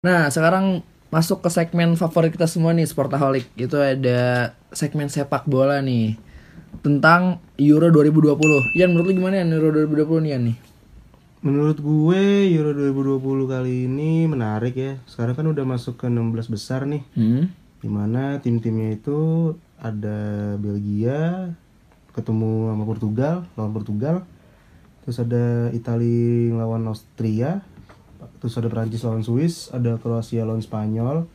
[0.02, 0.82] Nah, sekarang
[1.14, 3.46] masuk ke segmen favorit kita semua nih, Sportaholic.
[3.54, 6.18] Itu ada segmen sepak bola nih.
[6.82, 8.74] Tentang Euro 2020.
[8.74, 10.67] Yan, menurut lu gimana ya Euro 2020 nih Yan nih?
[11.38, 14.98] Menurut gue Euro 2020 kali ini menarik ya.
[15.06, 17.06] Sekarang kan udah masuk ke 16 besar nih.
[17.14, 17.54] Hmm?
[17.78, 21.54] Di mana tim-timnya itu ada Belgia
[22.10, 24.26] ketemu sama Portugal, lawan Portugal.
[25.06, 27.62] Terus ada Italia lawan Austria.
[28.42, 31.30] Terus ada Prancis lawan Swiss, ada Kroasia lawan Spanyol.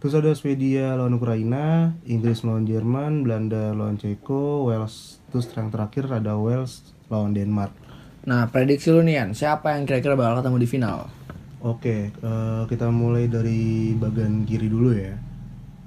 [0.00, 5.20] Terus ada Swedia lawan Ukraina, Inggris lawan Jerman, Belanda lawan Ceko, Wales.
[5.28, 6.80] Terus yang terakhir ada Wales
[7.12, 7.83] lawan Denmark.
[8.24, 10.98] Nah, prediksi lu nih Yan, siapa yang kira-kira bakal ketemu di final?
[11.64, 15.16] Oke, eh, kita mulai dari bagian kiri dulu ya.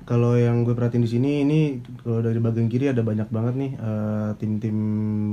[0.08, 1.62] Kalau yang gue perhatiin di sini, ini
[2.00, 4.78] kalau dari bagian kiri ada banyak banget nih eh, tim-tim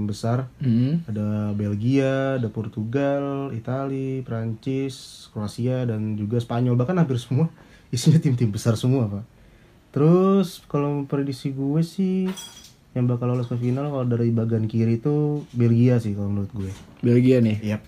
[0.08, 0.48] besar.
[0.60, 1.04] Hmm?
[1.08, 6.76] Ada Belgia, ada Portugal, Italia, Prancis, Kroasia, dan juga Spanyol.
[6.76, 7.52] Bahkan hampir semua
[7.94, 9.24] isinya tim-tim besar semua, Pak.
[9.94, 12.26] Terus kalau prediksi gue sih
[12.94, 16.70] yang bakal lolos ke final kalau dari bagian kiri itu Belgia sih kalau menurut gue.
[17.02, 17.59] Belgia nih.
[17.74, 17.83] Yap.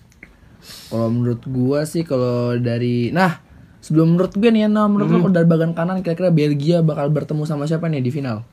[0.91, 3.39] Kalau menurut gua sih kalau dari nah,
[3.79, 7.47] sebelum menurut gue nih Yan, nah, menurut lu dari bagian kanan kira-kira Belgia bakal bertemu
[7.47, 8.43] sama siapa nih di final?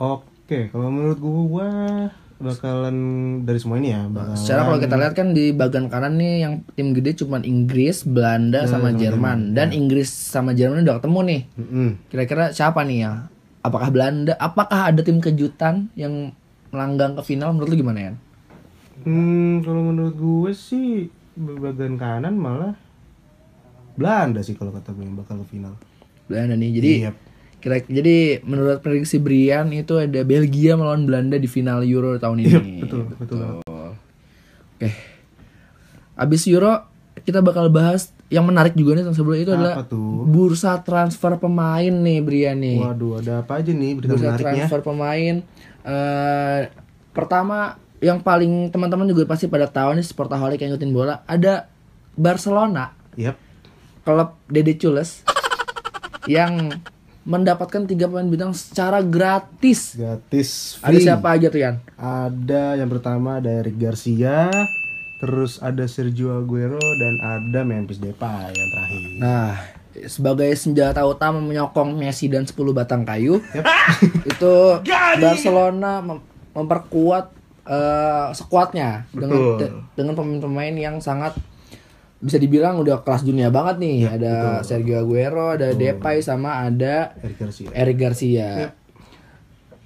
[0.00, 1.68] Oke, kalau menurut gua
[2.38, 2.96] bakalan
[3.42, 6.52] dari semua ini ya, bakalan Secara kalau kita lihat kan di bagian kanan nih yang
[6.72, 11.40] tim gede cuman Inggris, Belanda sama Jerman dan Inggris sama Jerman udah ketemu nih.
[12.08, 13.12] Kira-kira siapa nih ya?
[13.68, 14.32] Apakah Belanda?
[14.40, 16.32] Apakah ada tim kejutan yang
[16.72, 17.52] melanggang ke final?
[17.52, 18.12] Menurut lu gimana ya?
[19.04, 22.74] Hmm, kalau menurut gue sih bagian kanan malah
[23.94, 25.76] Belanda sih kalau kata gue yang bakal ke final.
[26.26, 26.70] Belanda nih.
[26.74, 27.16] Jadi Yap.
[27.58, 32.48] kira jadi menurut prediksi Brian itu ada Belgia melawan Belanda di final Euro tahun ini.
[32.54, 33.38] Yap, betul, betul.
[33.38, 33.58] banget.
[34.78, 34.88] Oke.
[36.18, 36.87] Abis Euro
[37.20, 40.24] kita bakal bahas yang menarik juga nih sebelum itu adalah tuh?
[40.24, 42.78] bursa transfer pemain nih Brian nih.
[42.78, 44.66] Waduh, ada apa aja nih berita bursa menariknya?
[44.68, 45.34] transfer pemain
[45.82, 46.60] eh
[47.10, 51.66] pertama yang paling teman-teman juga pasti pada tahu nih sportaholic yang ngikutin bola ada
[52.14, 53.34] Barcelona Yap.
[54.02, 55.26] klub Dede Cules
[56.30, 56.70] yang
[57.24, 59.92] mendapatkan tiga pemain bintang secara gratis.
[59.92, 61.04] Gratis Ada free.
[61.04, 61.76] siapa aja tuh Yan?
[61.94, 64.48] Ada yang pertama ada Eric Garcia,
[65.18, 69.00] terus ada Sergio Aguero dan ada Memphis Depay yang terakhir.
[69.18, 69.50] Nah,
[70.06, 73.66] sebagai senjata utama menyokong Messi dan 10 batang kayu, Yap.
[74.30, 74.54] itu
[75.18, 76.22] Barcelona mem-
[76.54, 77.34] memperkuat
[77.66, 79.58] eh, skuadnya dengan Betul.
[79.58, 81.34] de- dengan pemain-pemain yang sangat
[82.18, 83.96] bisa dibilang udah kelas dunia banget nih.
[84.06, 87.68] Ya, ada Sergio Aguero, ada Depay sama ada Eric Garcia.
[87.74, 88.50] Eric Garcia.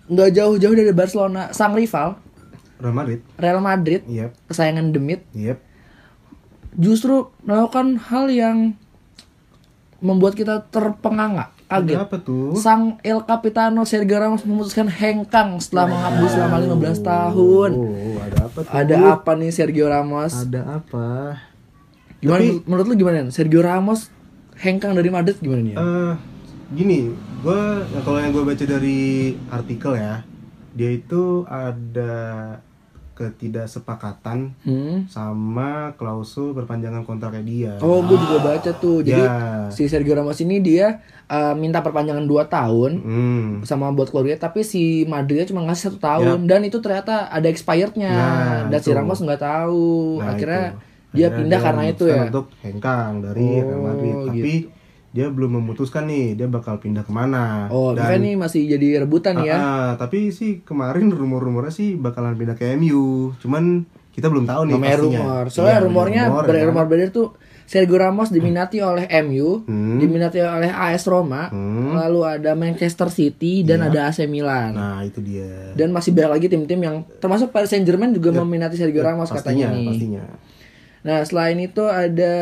[0.08, 2.20] Nggak jauh-jauh dari Barcelona, sang rival
[2.82, 3.20] Real Madrid.
[3.38, 4.34] Real Madrid, Yap.
[4.44, 5.62] kesayangan Demit, Yap.
[6.74, 8.74] justru melakukan hal yang
[9.98, 11.94] membuat kita terpenganga, kaget.
[11.96, 12.58] Apa tuh?
[12.58, 17.70] Sang El Capitano Sergio Ramos memutuskan hengkang setelah mengabdi selama 15 tahun.
[17.70, 18.72] Oh, ada apa tuh?
[18.74, 20.34] Ada apa nih Sergio Ramos?
[20.34, 21.38] Ada apa?
[22.18, 23.30] Gimana Tapi- menurut lu gimana?
[23.30, 24.10] Sergio Ramos
[24.58, 25.74] hengkang dari Madrid gimana nih?
[25.74, 26.12] Eh,
[26.72, 26.98] gini,
[27.38, 27.60] gue
[28.02, 29.00] kalau yang gue baca dari
[29.48, 30.26] artikel ya,
[30.72, 32.12] dia itu ada
[33.22, 35.06] ketidaksepakatan Hmm?
[35.06, 37.72] sama klausul perpanjangan kontraknya dia.
[37.78, 39.00] Oh, gue juga baca tuh.
[39.00, 39.68] Jadi Ya.
[39.68, 43.48] si Sergio Ramos ini dia eh, minta perpanjangan 2 tahun Hmm.
[43.62, 48.12] sama buat keluarga tapi si Madrid cuma ngasih satu tahun dan itu ternyata ada expirednya
[48.12, 48.94] Nah, dan si itu.
[48.94, 50.76] Ramos nggak tahu Nah, akhirnya itu.
[51.12, 54.14] dia Akhirnya pindah karena itu ya Untuk hengkang dari Oh, Real Madrid.
[54.26, 54.54] Tapi
[55.12, 57.68] dia belum memutuskan nih dia bakal pindah ke mana.
[57.68, 59.56] Oh, kan ini masih jadi rebutan nih ya.
[59.56, 63.36] Ah, tapi sih kemarin rumor-rumornya sih bakalan pindah ke MU.
[63.38, 65.20] Cuman kita belum tahu nih Namanya pastinya.
[65.20, 65.44] rumor.
[65.48, 66.66] Soalnya Iya, rumornya rumor, ber- kan?
[66.66, 67.28] rumor beredar tuh
[67.62, 69.96] Sergio Ramos diminati oleh MU, Hmm.
[69.96, 71.92] diminati oleh AS Roma, Hmm.
[71.94, 73.88] lalu ada Manchester City dan Iya.
[73.88, 74.76] ada AC Milan.
[74.76, 75.72] Nah, itu dia.
[75.72, 79.34] Dan masih banyak lagi tim-tim yang termasuk Paris Saint Germain juga meminati Sergio Ramos Iya.
[79.34, 79.88] pastinya, katanya nih.
[79.88, 80.24] pastinya.
[81.02, 82.34] Nah selain itu ada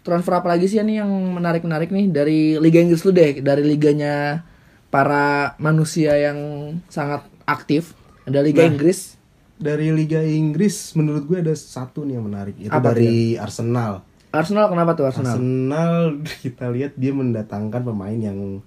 [0.00, 3.62] transfer apa lagi sih ya nih yang menarik-menarik nih dari Liga Inggris dulu deh, dari
[3.62, 4.42] liganya
[4.88, 6.38] para manusia yang
[6.86, 7.94] sangat aktif.
[8.22, 8.70] Ada Liga Nah.
[8.70, 9.14] Inggris.
[9.54, 14.00] Dari Liga Inggris menurut gue ada satu nih yang menarik itu Apa dari Arsenal.
[14.30, 15.36] Arsenal kenapa tuh Arsenal?
[15.36, 15.94] Arsenal
[16.42, 18.64] kita lihat dia mendatangkan pemain yang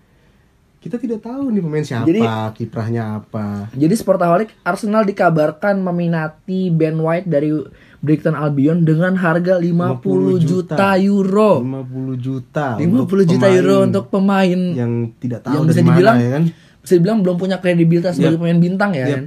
[0.78, 3.72] kita tidak tahu nih pemain siapa, Jadi- kiprahnya apa.
[3.72, 7.56] Jadi Sportaholic Arsenal dikabarkan meminati Ben White dari
[8.04, 10.76] Brighton Albion dengan harga 50, 50 juta.
[10.76, 10.90] juta.
[11.00, 11.52] euro.
[11.64, 12.68] 50 juta.
[12.76, 16.30] 50 untuk juta euro untuk pemain yang tidak tahu yang dari bisa mana dibilang ya
[16.30, 16.44] kan.
[16.78, 19.10] bisa dibilang belum punya kredibilitas sebagai pemain bintang ya Yep.
[19.10, 19.26] kan.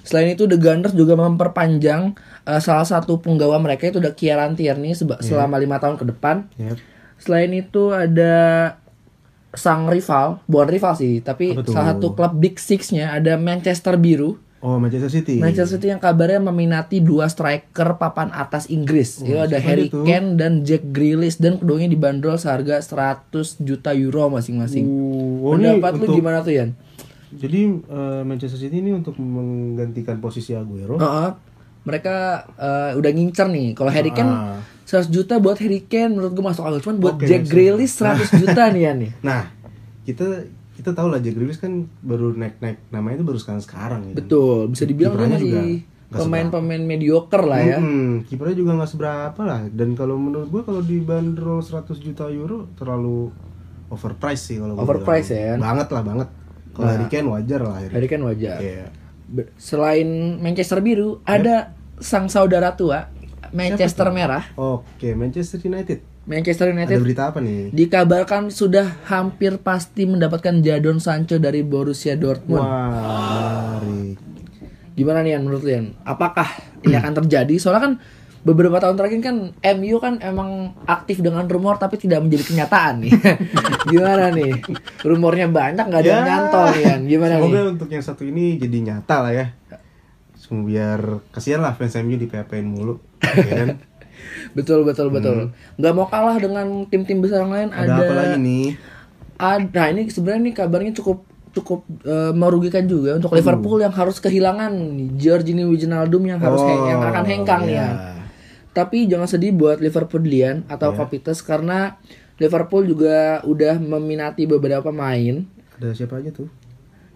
[0.00, 2.14] Selain itu The Gunners juga memperpanjang
[2.44, 6.46] uh, salah satu penggawa mereka itu udah Kieran Tierney seba- selama lima tahun ke depan.
[6.54, 6.78] Yep.
[7.18, 8.34] Selain itu ada
[9.50, 14.38] sang rival, bukan rival sih, tapi salah satu klub Big Six-nya ada Manchester Biru.
[14.58, 15.36] Oh, Manchester City.
[15.36, 19.18] Manchester City yang kabarnya meminati dua striker papan atas Inggris.
[19.18, 20.02] Oh, Itu ada Harry dia tuh?
[20.02, 24.84] Kane dan Jack Grealish dan keduanya dibanderol seharga 100 juta euro masing-masing.
[25.42, 26.70] Oh, Pendapat lu untuk- gimana tuh Yan?
[27.28, 30.96] Jadi eh, Manchester City ini untuk menggantikan posisi Aguero.
[30.96, 31.30] Heeh.
[31.82, 32.16] mereka
[32.56, 33.70] eh, udah ngincer nih.
[33.72, 34.58] Kalau Harry Kane Ah.
[34.82, 36.80] 100 juta buat Harry Kane menurut gue masuk akal.
[36.80, 37.46] Cuman buat Oke, Jack.
[37.46, 39.10] Grealish 100 juta nih ya nih.
[39.20, 39.46] Nah,
[40.02, 44.14] kita kita tahu lah Jack Grealish kan baru naik-naik namanya itu baru sekarang-sekarang ya.
[44.14, 47.78] Betul, bisa dibilang dia juga masih pemain-pemain mediocre lah ya.
[47.80, 49.60] Hmm, kipernya juga nggak seberapa lah.
[49.72, 53.32] Dan kalau menurut gua kalau dibanderol 100 juta euro terlalu
[53.88, 55.54] overpriced sih kalau Overpriced ya.
[55.56, 56.28] Banget lah banget.
[56.70, 56.92] Kalau Nah.
[56.92, 57.94] Harry Kane wajar lah Harry.
[57.96, 58.58] Harry Kane wajar.
[58.60, 58.86] Iya.
[59.26, 60.06] Be- Selain
[60.38, 63.08] Manchester biru, ada sang saudara tua
[63.54, 66.02] Manchester merah, Oke, Manchester United.
[66.26, 67.70] Manchester Ada United berita apa nih?
[67.70, 72.60] dikabarkan sudah hampir pasti mendapatkan Jadon Sancho dari Borussia Dortmund.
[72.60, 74.18] Wah, menarik.
[74.92, 75.86] Gimana nih Yan menurut lu Yan?
[76.02, 76.48] Apakah
[76.80, 77.54] ini akan terjadi?
[77.56, 77.92] Soalnya kan
[78.42, 79.36] beberapa tahun terakhir kan
[79.76, 80.50] MU kan emang
[80.82, 83.12] aktif dengan rumor tapi tidak menjadi kenyataan nih.
[83.92, 84.52] Gimana nih?
[85.02, 86.26] Rumornya banyak nggak ada yang Ya.
[86.26, 87.00] nyantol nih Yan.
[87.06, 87.70] Gimana Semoga nih?
[87.70, 89.46] untuk yang satu ini jadi nyata lah ya.
[90.34, 92.98] Semua biar kasihan lah fans MU di PHP-in mulu.
[93.22, 93.70] ya kan?
[94.52, 95.50] Betul betul betul.
[95.76, 97.68] Nggak mau kalah dengan tim-tim besar yang lain.
[97.70, 97.80] Hmm.
[97.84, 98.66] Ada, apa lagi nih?
[99.36, 101.18] Ada nah ini sebenarnya nih kabarnya cukup
[101.52, 104.72] cukup eh, merugikan juga untuk Liverpool yang harus kehilangan
[105.16, 107.76] Jorginho Wijnaldum yang harus heng- yang akan hengkang iya.
[107.76, 107.88] ya.
[108.76, 110.96] Tapi jangan sedih buat Liverpoolian atau Iya.
[111.00, 111.96] Kopites karena
[112.36, 115.48] Liverpool juga udah meminati beberapa pemain.
[115.80, 116.52] Ada siapa aja tuh?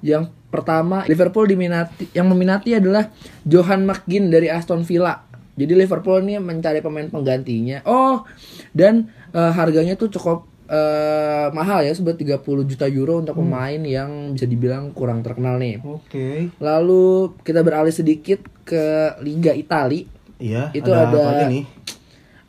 [0.00, 3.12] Yang pertama Liverpool diminati yang meminati adalah
[3.44, 5.20] Johan McGinn dari Aston Villa.
[5.60, 7.84] Jadi Liverpool ini mencari pemain penggantinya.
[7.84, 8.24] Oh,
[8.72, 14.32] dan eh, harganya tuh cukup eh, mahal ya, sebut 30 juta euro untuk pemain yang
[14.32, 15.82] bisa dibilang kurang terkenal nih.
[15.82, 16.48] Oke.
[16.56, 20.06] Lalu kita beralih sedikit ke Liga Italia.
[20.40, 21.52] Iya, Itu ada, ada-?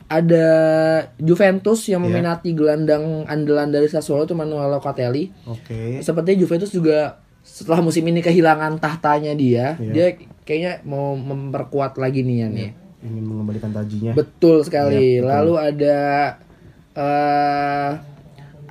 [0.08, 0.48] Ada
[1.16, 2.08] Juventus yang Iya.
[2.08, 5.32] meminati gelandang andalan dari Sassuolo itu Manuel Locatelli.
[5.44, 6.00] Oke.
[6.00, 9.92] Sepertinya Juventus juga setelah musim ini kehilangan tahtanya dia, Iya.
[9.92, 10.06] dia
[10.44, 12.70] kayaknya mau memperkuat lagi nih ya nih.
[13.02, 14.12] Ingin mengembalikan tajinya.
[14.14, 15.18] Betul sekali.
[15.18, 15.30] Iya, betul.
[15.30, 15.98] Lalu ada
[16.92, 17.90] eh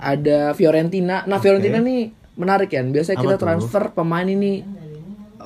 [0.01, 1.23] ada Fiorentina.
[1.23, 1.45] Nah, Oke.
[1.45, 2.81] Fiorentina nih menarik ya.
[2.81, 3.43] Biasanya Apa kita tuh?
[3.45, 4.65] transfer pemain ini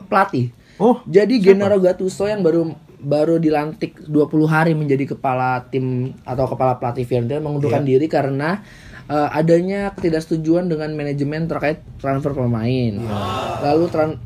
[0.08, 0.54] pelatih.
[0.78, 1.56] Oh, Jadi siapa?
[1.56, 7.38] Gennaro Gattuso yang baru baru dilantik 20 hari menjadi kepala tim atau kepala pelatih Fiorentina
[7.38, 7.89] mengundurkan Iya.
[7.95, 8.63] diri karena
[9.06, 12.91] eh, adanya ketidaksetujuan dengan manajemen terkait transfer pemain.
[12.98, 13.17] Iya.
[13.62, 13.84] Lalu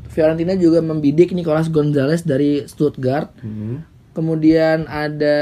[0.08, 3.28] Fiorentina juga membidik Nicolas Gonzalez dari Stuttgart.
[3.44, 3.84] Hmm.
[4.20, 5.38] Kemudian ada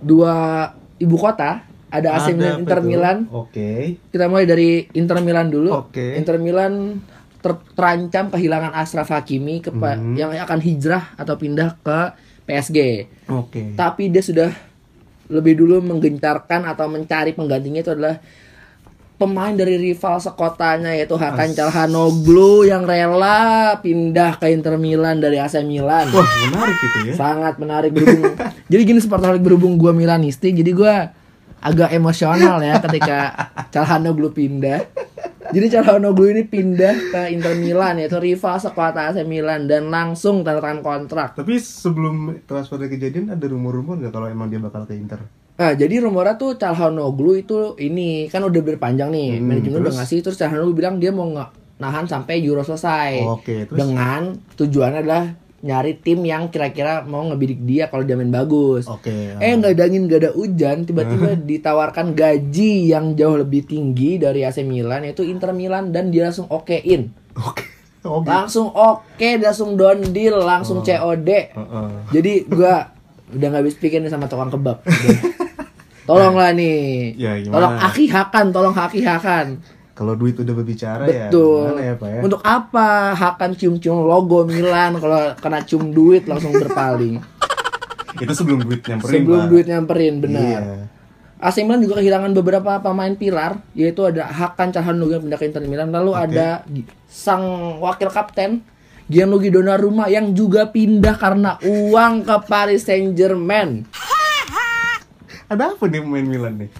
[0.00, 0.66] dua
[0.98, 2.88] ibu kota, ada AC Milan, Inter itu?
[2.90, 3.16] Milan.
[3.30, 4.02] Oke.
[4.10, 5.70] Kita mulai dari Inter Milan dulu.
[5.70, 6.18] Oke.
[6.18, 6.98] Inter Milan
[7.38, 10.18] ter- terancam kehilangan Ashraf Hakimi kepa- Mhm.
[10.18, 11.98] yang akan hijrah atau pindah ke
[12.44, 13.06] PSG.
[13.30, 13.78] Oke.
[13.78, 14.50] Tapi dia sudah
[15.28, 18.18] lebih dulu menggencarkan atau mencari penggantinya itu adalah
[19.18, 25.58] pemain dari rival sekotanya yaitu Hakan Calhanoglu yang rela pindah ke Inter Milan dari AC
[25.66, 26.06] Milan.
[26.14, 27.14] Wah, menarik itu ya.
[27.18, 28.38] Sangat menarik berhubung.
[28.70, 31.10] jadi gini seperti berhubung gua Milanisti, jadi gua
[31.58, 33.18] agak emosional ya ketika
[33.74, 34.86] Calhanoglu pindah.
[35.50, 40.62] Jadi Calhanoglu ini pindah ke Inter Milan yaitu rival sekuat AC Milan dan langsung tanda
[40.62, 41.34] tangan kontrak.
[41.34, 45.26] Tapi sebelum transfer kejadian ada rumor-rumor nggak kalau emang dia bakal ke Inter?
[45.58, 49.42] Ah, jadi rumornya tuh Calhanoglu itu ini kan udah berpanjang nih.
[49.42, 51.26] Hmm, Manajemen udah ngasih terus Calhanoglu bilang dia mau
[51.82, 53.26] nahan sampai Euro selesai.
[53.26, 53.74] Oke, terus?
[53.74, 58.86] Dengan tujuannya adalah nyari tim yang kira-kira mau ngebidik dia kalau dia main bagus.
[58.86, 59.34] Oke.
[59.42, 64.46] Eh nggak ada angin nggak ada hujan tiba-tiba ditawarkan gaji yang jauh lebih tinggi dari
[64.46, 67.66] AC Milan yaitu Inter Milan dan dia langsung okein Oke.
[68.06, 68.30] Oh, gitu.
[68.30, 71.88] langsung oke dia langsung down deal langsung COD Heeh.
[72.14, 72.94] jadi gua
[73.34, 74.78] udah nggak habis pikir nih sama tukang kebab.
[76.08, 77.52] tolonglah nih Ya, gimana?
[77.54, 79.46] tolong akihakan tolong akihakan
[79.92, 82.20] Kalau duit udah berbicara ya betul gimana ya Pak ya?
[82.22, 87.20] untuk apa hakan cium-cium logo Milan kalau kena cium duit langsung berpaling
[88.22, 89.48] Itu sebelum duit nyamperin sebelum Pak.
[89.48, 90.76] duit nyamperin benar Iya.
[91.38, 95.62] AC Milan juga kehilangan beberapa pemain pilar yaitu ada Hakan Calhanoglu yang pindah ke Inter
[95.62, 96.66] Milan lalu ada
[97.06, 97.44] sang
[97.78, 98.58] wakil kapten
[99.06, 103.86] Gianluigi Donnarumma yang juga pindah karena uang ke Paris Saint-Germain.
[105.48, 106.70] Ada apa nih pemain Milan nih?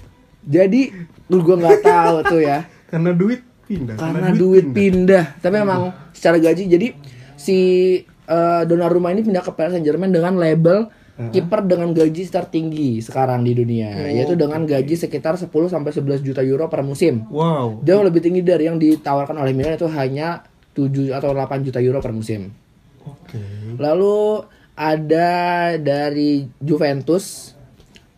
[0.45, 0.81] Jadi
[1.29, 3.97] lu gua nggak tahu tuh ya Karena duit pindah.
[4.01, 5.25] karena duit pindah.
[5.45, 6.89] Tapi memang secara gaji jadi
[7.37, 7.59] si
[8.07, 13.51] eh, Donnarumma ini pindah ke Paris Saint-Germain dengan label kiper dengan gaji tertinggi sekarang di
[13.51, 17.27] dunia yaitu dengan gaji sekitar 10 sampai 11 juta euro per musim.
[17.27, 17.83] Wow.
[17.83, 20.47] Jauh lebih tinggi dari yang ditawarkan oleh Milan itu hanya
[20.79, 22.55] 7 atau 8 juta euro per musim.
[23.03, 23.43] Oke.
[23.83, 24.47] Lalu
[24.79, 25.31] ada
[25.75, 27.58] dari Juventus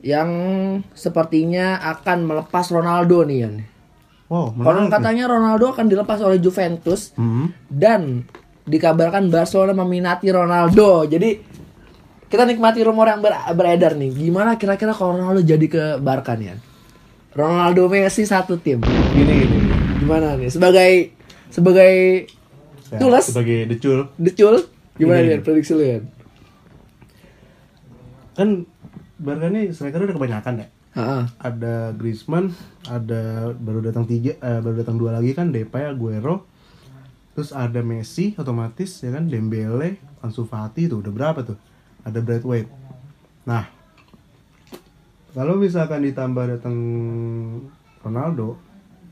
[0.01, 0.29] yang
[0.91, 3.55] sepertinya akan melepas Ronaldo nih Yan.
[4.27, 4.93] Wow, Konon menarik.
[4.93, 7.51] katanya Ronaldo akan dilepas oleh Juventus Hmm.
[7.67, 8.25] dan
[8.63, 11.03] dikabarkan Barcelona meminati Ronaldo.
[11.05, 11.35] Jadi
[12.25, 14.09] kita nikmati rumor yang ber- beredar nih.
[14.09, 16.47] Gimana kira-kira kalau Ronaldo jadi ke Barca nih?
[16.49, 16.59] Yan?
[17.31, 18.79] Ronaldo Messi satu tim.
[19.11, 19.59] Gini gini.
[19.99, 20.49] Gimana nih?
[20.49, 20.91] Sebagai
[21.49, 21.93] sebagai
[22.89, 23.23] Ya, Tulas.
[23.25, 25.99] sebagai decul Decul, gimana nih prediksi lu ya?
[28.33, 28.63] kan
[29.21, 30.69] Barca ini striker udah kebanyakan ya.
[30.97, 31.23] Heeh.
[31.39, 32.57] Ada Griezmann,
[32.89, 36.49] ada baru datang tiga, eh, baru datang dua lagi kan Depay, Aguero.
[37.37, 41.59] Terus ada Messi otomatis ya kan Dembele, Ansu Fati tuh udah berapa tuh?
[42.03, 42.73] Ada Braithwaite.
[43.47, 43.69] Nah,
[45.37, 46.77] kalau misalkan ditambah datang
[48.03, 48.59] Ronaldo,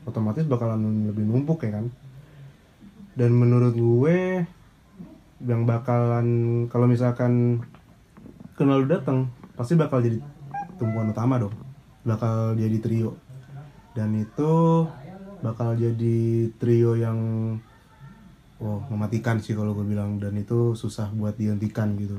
[0.03, 1.87] otomatis bakalan lebih numpuk ya kan.
[3.15, 4.43] Dan menurut gue
[5.45, 6.27] yang bakalan
[6.67, 7.63] kalau misalkan
[8.59, 9.19] Ronaldo datang
[9.59, 10.15] pasti bakal jadi
[10.79, 11.51] tumpuan utama dong.
[12.07, 13.19] Bakal jadi trio.
[13.91, 14.87] Dan itu
[15.43, 17.19] bakal jadi trio yang
[18.63, 20.15] oh mematikan sih kalau gue bilang.
[20.15, 22.15] Dan itu susah buat dihentikan gitu.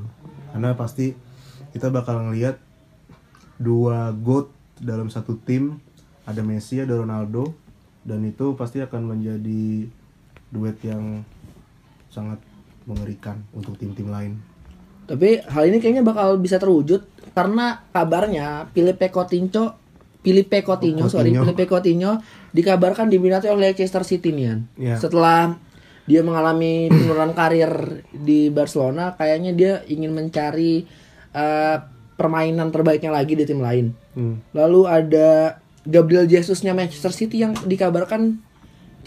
[0.53, 1.17] Karena pasti
[1.73, 2.61] kita bakal ngelihat
[3.57, 5.81] dua goat dalam satu tim.
[6.29, 7.57] Ada Messi ada Ronaldo.
[8.05, 9.89] Dan itu pasti akan menjadi
[10.53, 11.25] duet yang
[12.13, 12.37] sangat
[12.85, 14.37] mengerikan untuk tim-tim lain.
[15.11, 19.81] Tapi hal ini kayaknya bakal bisa terwujud karena kabarnya Filipe Coutinho
[20.21, 21.43] Filipe Coutinho, Oh, sorry, Coutinho.
[21.49, 22.13] Filipe Coutinho
[22.53, 24.61] dikabarkan diminati oleh Leicester City nih.
[24.77, 24.97] Iya.
[25.01, 25.57] Setelah
[26.05, 30.85] dia mengalami penurunan karir di Barcelona, kayaknya dia ingin mencari
[31.33, 31.77] eh,
[32.21, 33.97] permainan terbaiknya lagi di tim lain.
[34.13, 34.45] Hmm.
[34.53, 35.57] Lalu ada
[35.89, 38.37] Gabriel Jesusnya Manchester City yang dikabarkan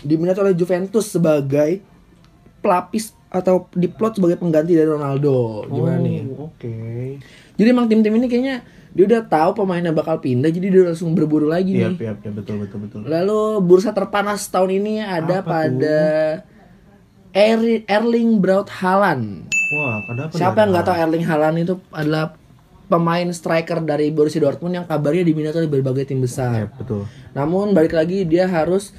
[0.02, 1.78] diminati oleh Juventus sebagai
[2.66, 5.65] pelapis atau diplot sebagai pengganti dari Ronaldo.
[5.67, 6.22] Gimana nih?
[6.32, 6.76] Oh, Oke.
[7.54, 11.50] Jadi emang tim-tim ini kayaknya dia udah tahu pemainnya bakal pindah jadi dia langsung berburu
[11.50, 11.98] lagi Iya, nih.
[12.00, 13.00] iya, iya, betul betul betul.
[13.04, 16.00] Lalu bursa terpanas tahun ini ada Apa pada
[17.32, 19.50] Eri- Erling Braut Haaland.
[19.74, 20.34] Wah, ada apa?
[20.34, 20.60] Siapa nih?
[20.60, 22.38] yang nggak tahu Erling Haaland itu adalah
[22.86, 26.54] pemain striker dari Borussia Dortmund yang kabarnya diminati oleh berbagai tim Iya, besar.
[26.72, 27.10] betul.
[27.34, 28.93] Namun balik lagi dia harus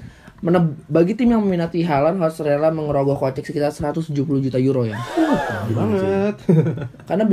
[0.44, 5.00] meneb- bagi tim yang meminati Haaland harus rela mengerogoh kocek sekitar 170 juta euro ya.
[5.66, 6.34] banget.
[7.08, 7.24] Karena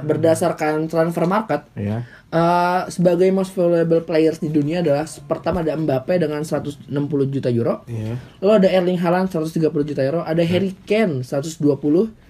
[0.00, 2.06] berdasarkan transfer market ya.
[2.30, 6.86] eh, sebagai most valuable players di dunia adalah pertama ada Mbappe dengan 160
[7.26, 7.82] juta euro.
[7.84, 8.14] Iya.
[8.38, 11.58] Lalu ada Erling Haaland 130 juta euro, ada Harry Kane 120,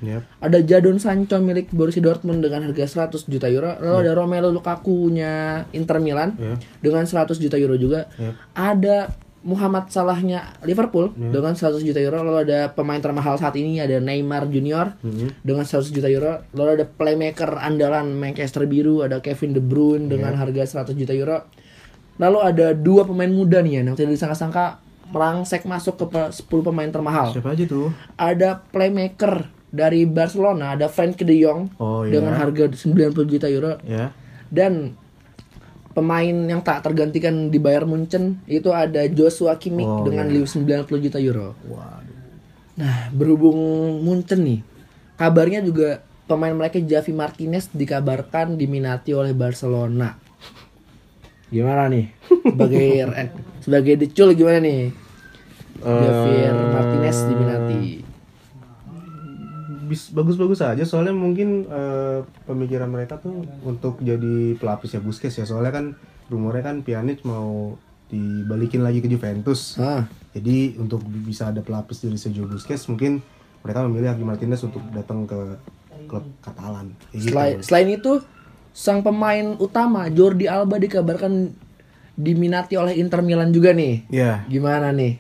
[0.01, 0.23] Yap.
[0.41, 5.33] ada Jadon Sancho milik Borussia Dortmund dengan harga 100 juta euro, lalu ada Romelu Lukaku-nya
[5.71, 6.57] Inter Milan Iya.
[6.81, 8.09] dengan 100 juta euro juga.
[8.17, 8.35] Yap.
[8.53, 8.97] Ada
[9.41, 14.47] Muhammad Salahnya Liverpool dengan 100 juta euro, lalu ada pemain termahal saat ini ada Neymar
[14.47, 15.41] Junior Mhm.
[15.41, 20.35] dengan 100 juta euro, lalu ada playmaker andalan Manchester Biru ada Kevin De Bruyne dengan
[20.35, 21.49] harga 100 juta euro.
[22.17, 24.77] Lalu ada dua pemain muda nih ya, yang tidak disangka-sangka
[25.09, 27.91] merangsek masuk ke pe- 10 pemain termahal Siapa aja tuh?
[28.15, 32.13] ada playmaker dari Barcelona ada Frenkie De Jong Oh, iya.
[32.13, 34.13] dengan harga 90 juta euro Ya.
[34.47, 34.95] dan
[35.91, 40.47] pemain yang tak tergantikan di Bayern Munchen itu ada Joshua Kimmich Oh, dengan iya.
[40.47, 41.59] 90 juta euro.
[41.67, 42.19] Waduh.
[42.79, 43.59] Nah, berhubung
[44.01, 44.61] Munchen nih,
[45.19, 50.15] kabarnya juga pemain mereka Javi Martinez dikabarkan diminati oleh Barcelona.
[51.51, 52.07] Gimana nih?
[52.47, 52.89] Sebagai
[53.67, 54.95] sebagai decul gimana nih?
[55.81, 57.83] Javier Eh, Martinez diminati.
[60.15, 65.73] Bagus-bagus aja soalnya mungkin eh, pemikiran mereka tuh untuk jadi pelapis ya Busquets ya soalnya
[65.75, 65.85] kan
[66.31, 67.75] rumornya kan Pjanic mau
[68.11, 73.23] dibalikin lagi ke Juventus Ah, jadi untuk bisa ada pelapis dari Sergio Busquets mungkin
[73.63, 75.39] mereka memilih Javi Martinez untuk datang ke
[76.11, 77.31] klub Katalan gitu.
[77.31, 78.19] selain, selain itu
[78.75, 81.55] sang pemain utama Jordi Alba dikabarkan
[82.21, 84.07] diminati oleh Inter Milan juga nih.
[84.13, 85.17] ya Gimana nih?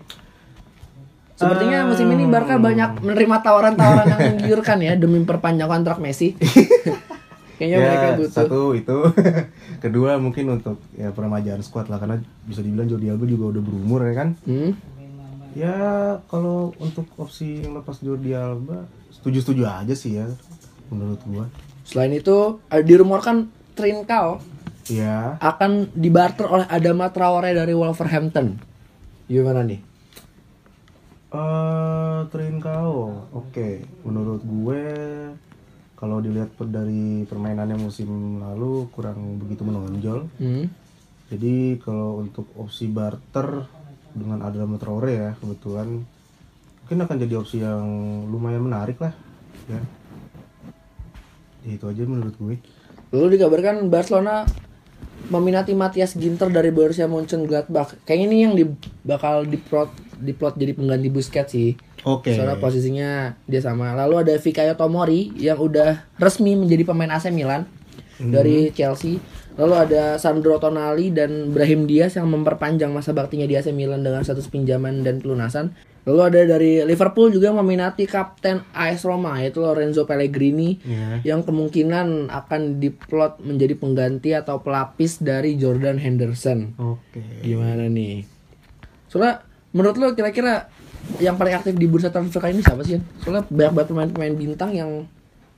[1.41, 6.37] Sepertinya musim ini Barca banyak menerima tawaran-tawaran yang menggiurkan ya demi perpanjang kontrak Messi.
[7.57, 8.33] Kayaknya mereka ya butuh.
[8.33, 8.97] satu itu
[9.85, 14.01] kedua mungkin untuk ya peremajaan squad lah karena bisa dibilang Jordi Alba juga udah berumur
[14.01, 14.73] ya kan Hmm?
[15.53, 15.77] ya
[16.25, 20.33] kalau untuk opsi yang lepas Jordi Alba setuju-setuju aja sih ya
[20.89, 21.53] menurut gua
[21.85, 24.41] Selain itu, eh, dirumorkan Trincao
[24.89, 28.57] ya akan dibarter oleh Adama Traore dari Wolverhampton.
[29.27, 29.85] Gimana nih?
[31.31, 33.27] Eh Trincao.
[33.33, 34.83] Oke menurut gue
[35.95, 40.27] kalau dilihat dari permainannya musim lalu kurang begitu menonjol.
[40.39, 40.67] Hmm?
[41.31, 43.63] jadi kalau untuk opsi barter
[44.11, 46.03] dengan Adama Traore ya kebetulan
[46.83, 47.87] mungkin akan jadi opsi yang
[48.27, 49.15] lumayan menarik lah
[49.71, 49.79] ya
[51.61, 52.57] Ya, itu aja menurut gue.
[53.13, 54.49] Lalu dikabarkan Barcelona
[55.29, 58.01] meminati Matias Ginter dari Borussia Mönchengladbach.
[58.09, 58.65] Kayaknya ini yang di,
[59.05, 61.77] bakal diplot diplot jadi pengganti Busquets sih.
[62.05, 63.11] oke Soalnya posisinya
[63.45, 63.93] dia sama.
[63.93, 67.69] Lalu ada Fikayo Tomori yang udah resmi menjadi pemain AC Milan
[68.21, 69.17] dari Chelsea.
[69.57, 74.25] Lalu ada Sandro Tonali dan Brahim Diaz yang memperpanjang masa baktinya di AC Milan dengan
[74.25, 75.75] status pinjaman dan pelunasan.
[76.09, 82.33] Lalu ada dari Liverpool juga meminati kapten AS Roma yaitu Lorenzo Pellegrini ya yang kemungkinan
[82.33, 86.73] akan diplot menjadi pengganti atau pelapis dari Jordan Henderson.
[86.81, 88.25] oke Gimana nih?
[89.13, 89.45] Soalnya
[89.77, 90.73] menurut lo kira-kira
[91.21, 92.97] yang paling aktif di bursa transfer kali ini siapa sih?
[93.21, 94.91] Soalnya banyak banget pemain-pemain bintang yang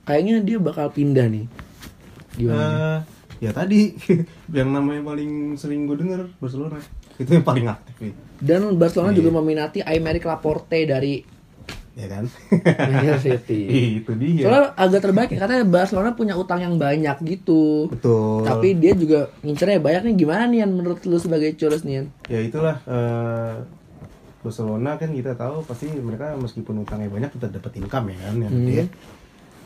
[0.03, 1.45] kayaknya dia bakal pindah nih.
[2.35, 2.59] Gimana?
[2.59, 2.99] Eh,
[3.47, 3.95] ya tadi
[4.57, 6.79] yang namanya paling sering gue denger Barcelona
[7.15, 11.23] itu yang paling aktif nih Dan Barcelona juga meminati Aymeric Laporte dari
[11.93, 13.61] ya kan Manchester City.
[13.97, 17.85] itu dia Soalnya agak terbalik katanya Barcelona punya utang yang banyak gitu.
[17.87, 22.39] betul Tapi dia juga ngincernya banyak nih gimana nih menurut lu sebagai Churros nih ya
[22.41, 23.61] itulah eh,
[24.41, 28.51] Barcelona kan kita tahu pasti mereka meskipun utangnya banyak tetap dapat income ya kan yang
[28.51, 28.65] Hmm.
[28.65, 28.83] gede.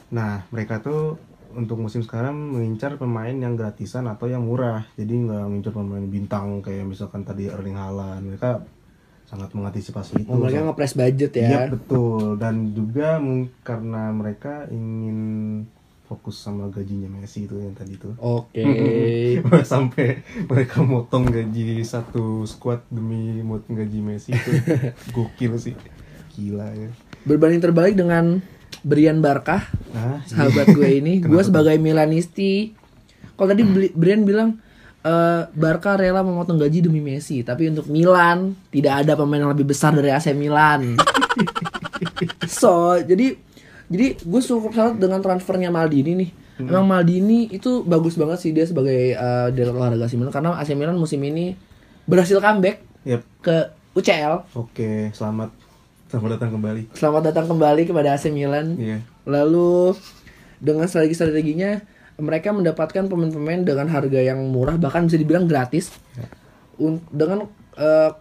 [0.10, 1.16] Nah mereka tuh
[1.58, 4.86] untuk musim sekarang mengincar pemain yang gratisan atau yang murah.
[4.94, 8.30] Jadi nggak mengincar pemain bintang kayak misalkan tadi Erling Haaland.
[8.30, 8.62] Mereka
[9.26, 10.30] sangat mengantisipasi itu.
[10.30, 11.50] Oh, mereka nge-press budget ya.
[11.50, 13.18] Iya betul dan juga
[13.66, 15.20] karena mereka ingin
[16.08, 18.16] fokus sama gajinya Messi itu yang tadi tuh.
[18.22, 18.64] Oke.
[19.68, 24.52] sampai mereka motong gaji satu squad demi motong gaji Messi itu
[25.18, 25.76] gokil sih
[26.38, 26.94] gila ya
[27.26, 28.40] Berbanding terbalik dengan
[28.88, 32.72] Brian Barkah, nah sahabat gue ini, gue sebagai Milanisti.
[33.36, 34.64] Kalau tadi Bli- Brian bilang
[35.04, 39.68] eh, Barca rela memotong gaji demi Messi, tapi untuk Milan tidak ada pemain yang lebih
[39.68, 40.96] besar dari AC Milan.
[42.48, 43.36] so, jadi
[43.92, 46.30] jadi gue cukup salut dengan transfernya Maldini nih.
[46.58, 50.72] Emang Maldini itu bagus banget sih dia sebagai eh, direktur olahraga AC Milan karena AC
[50.74, 51.54] Milan musim ini
[52.08, 53.58] berhasil comeback Yap, ke
[53.94, 54.54] UCL.
[54.54, 55.50] oke selamat
[56.08, 58.76] selamat datang kembali Selamat datang kembali kepada AC Milan.
[58.78, 59.92] iya Lalu
[60.58, 61.84] dengan strategi-strateginya
[62.18, 65.94] mereka mendapatkan pemain-pemain dengan harga yang murah bahkan bisa dibilang gratis.
[66.78, 67.46] Un- dengan
[67.76, 68.12] eh,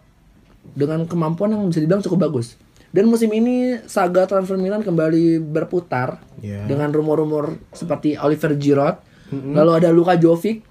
[0.67, 2.59] dengan kemampuan yang bisa dibilang cukup bagus.
[2.91, 6.67] Dan musim ini saga transfer Milan kembali berputar Iya.
[6.67, 8.97] dengan rumor-rumor seperti Oliver Giroud.
[9.33, 10.63] Lalu ada Luka Jovic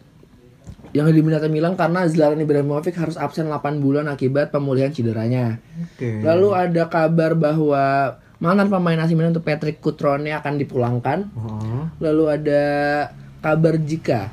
[0.96, 5.60] yang diminati Milan karena Zlatan Ibrahimovic harus absen 8 bulan akibat pemulihan cederanya.
[5.76, 11.28] oke Lalu ada kabar bahwa mantan pemain AC Milan untuk Patrick Cutrone akan dipulangkan.
[11.36, 12.64] Oh, Lalu ada
[13.40, 14.32] kabar jika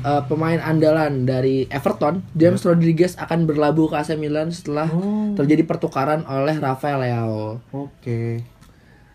[0.00, 5.34] eh, pemain andalan dari Everton, James Rodriguez akan berlabuh ke AC Milan setelah Oh.
[5.34, 7.58] terjadi pertukaran oleh Rafael Leao.
[7.68, 8.22] oke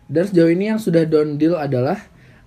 [0.06, 1.96] Dan sejauh ini yang sudah down deal adalah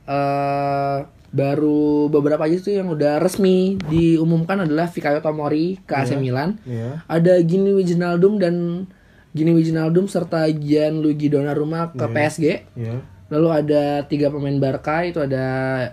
[0.05, 0.99] eh,
[1.31, 6.59] baru beberapa aja tuh yang udah resmi diumumkan adalah Fikayo Tomori ke AC Milan.
[6.63, 8.87] ya Ada Gini Wijnaldum dan
[9.33, 12.45] Gini Wijnaldum serta Gianluigi Donnarumma ke PSG.
[12.75, 12.97] ya
[13.27, 15.45] Lalu ada tiga pemain Barca itu ada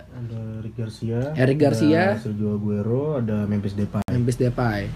[0.06, 2.14] ada Eric Garcia Eric Garcia.
[2.14, 4.86] ada Sergio Aguero ada Memphis Depay Memphis Depay.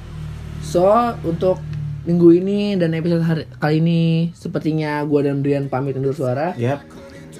[0.63, 0.87] So
[1.27, 1.59] untuk
[2.07, 6.55] minggu ini dan episode hari, kali ini sepertinya gua dan Brian pamit undur suara.
[6.55, 6.87] yap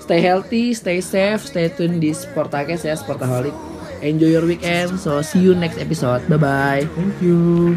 [0.09, 3.53] Stay healthy, stay safe, stay tune di Sportakes ya Sportaholic.
[4.01, 4.97] enjoy your weekend.
[4.97, 6.25] So see you next episode.
[6.31, 7.77] Bye bye thank you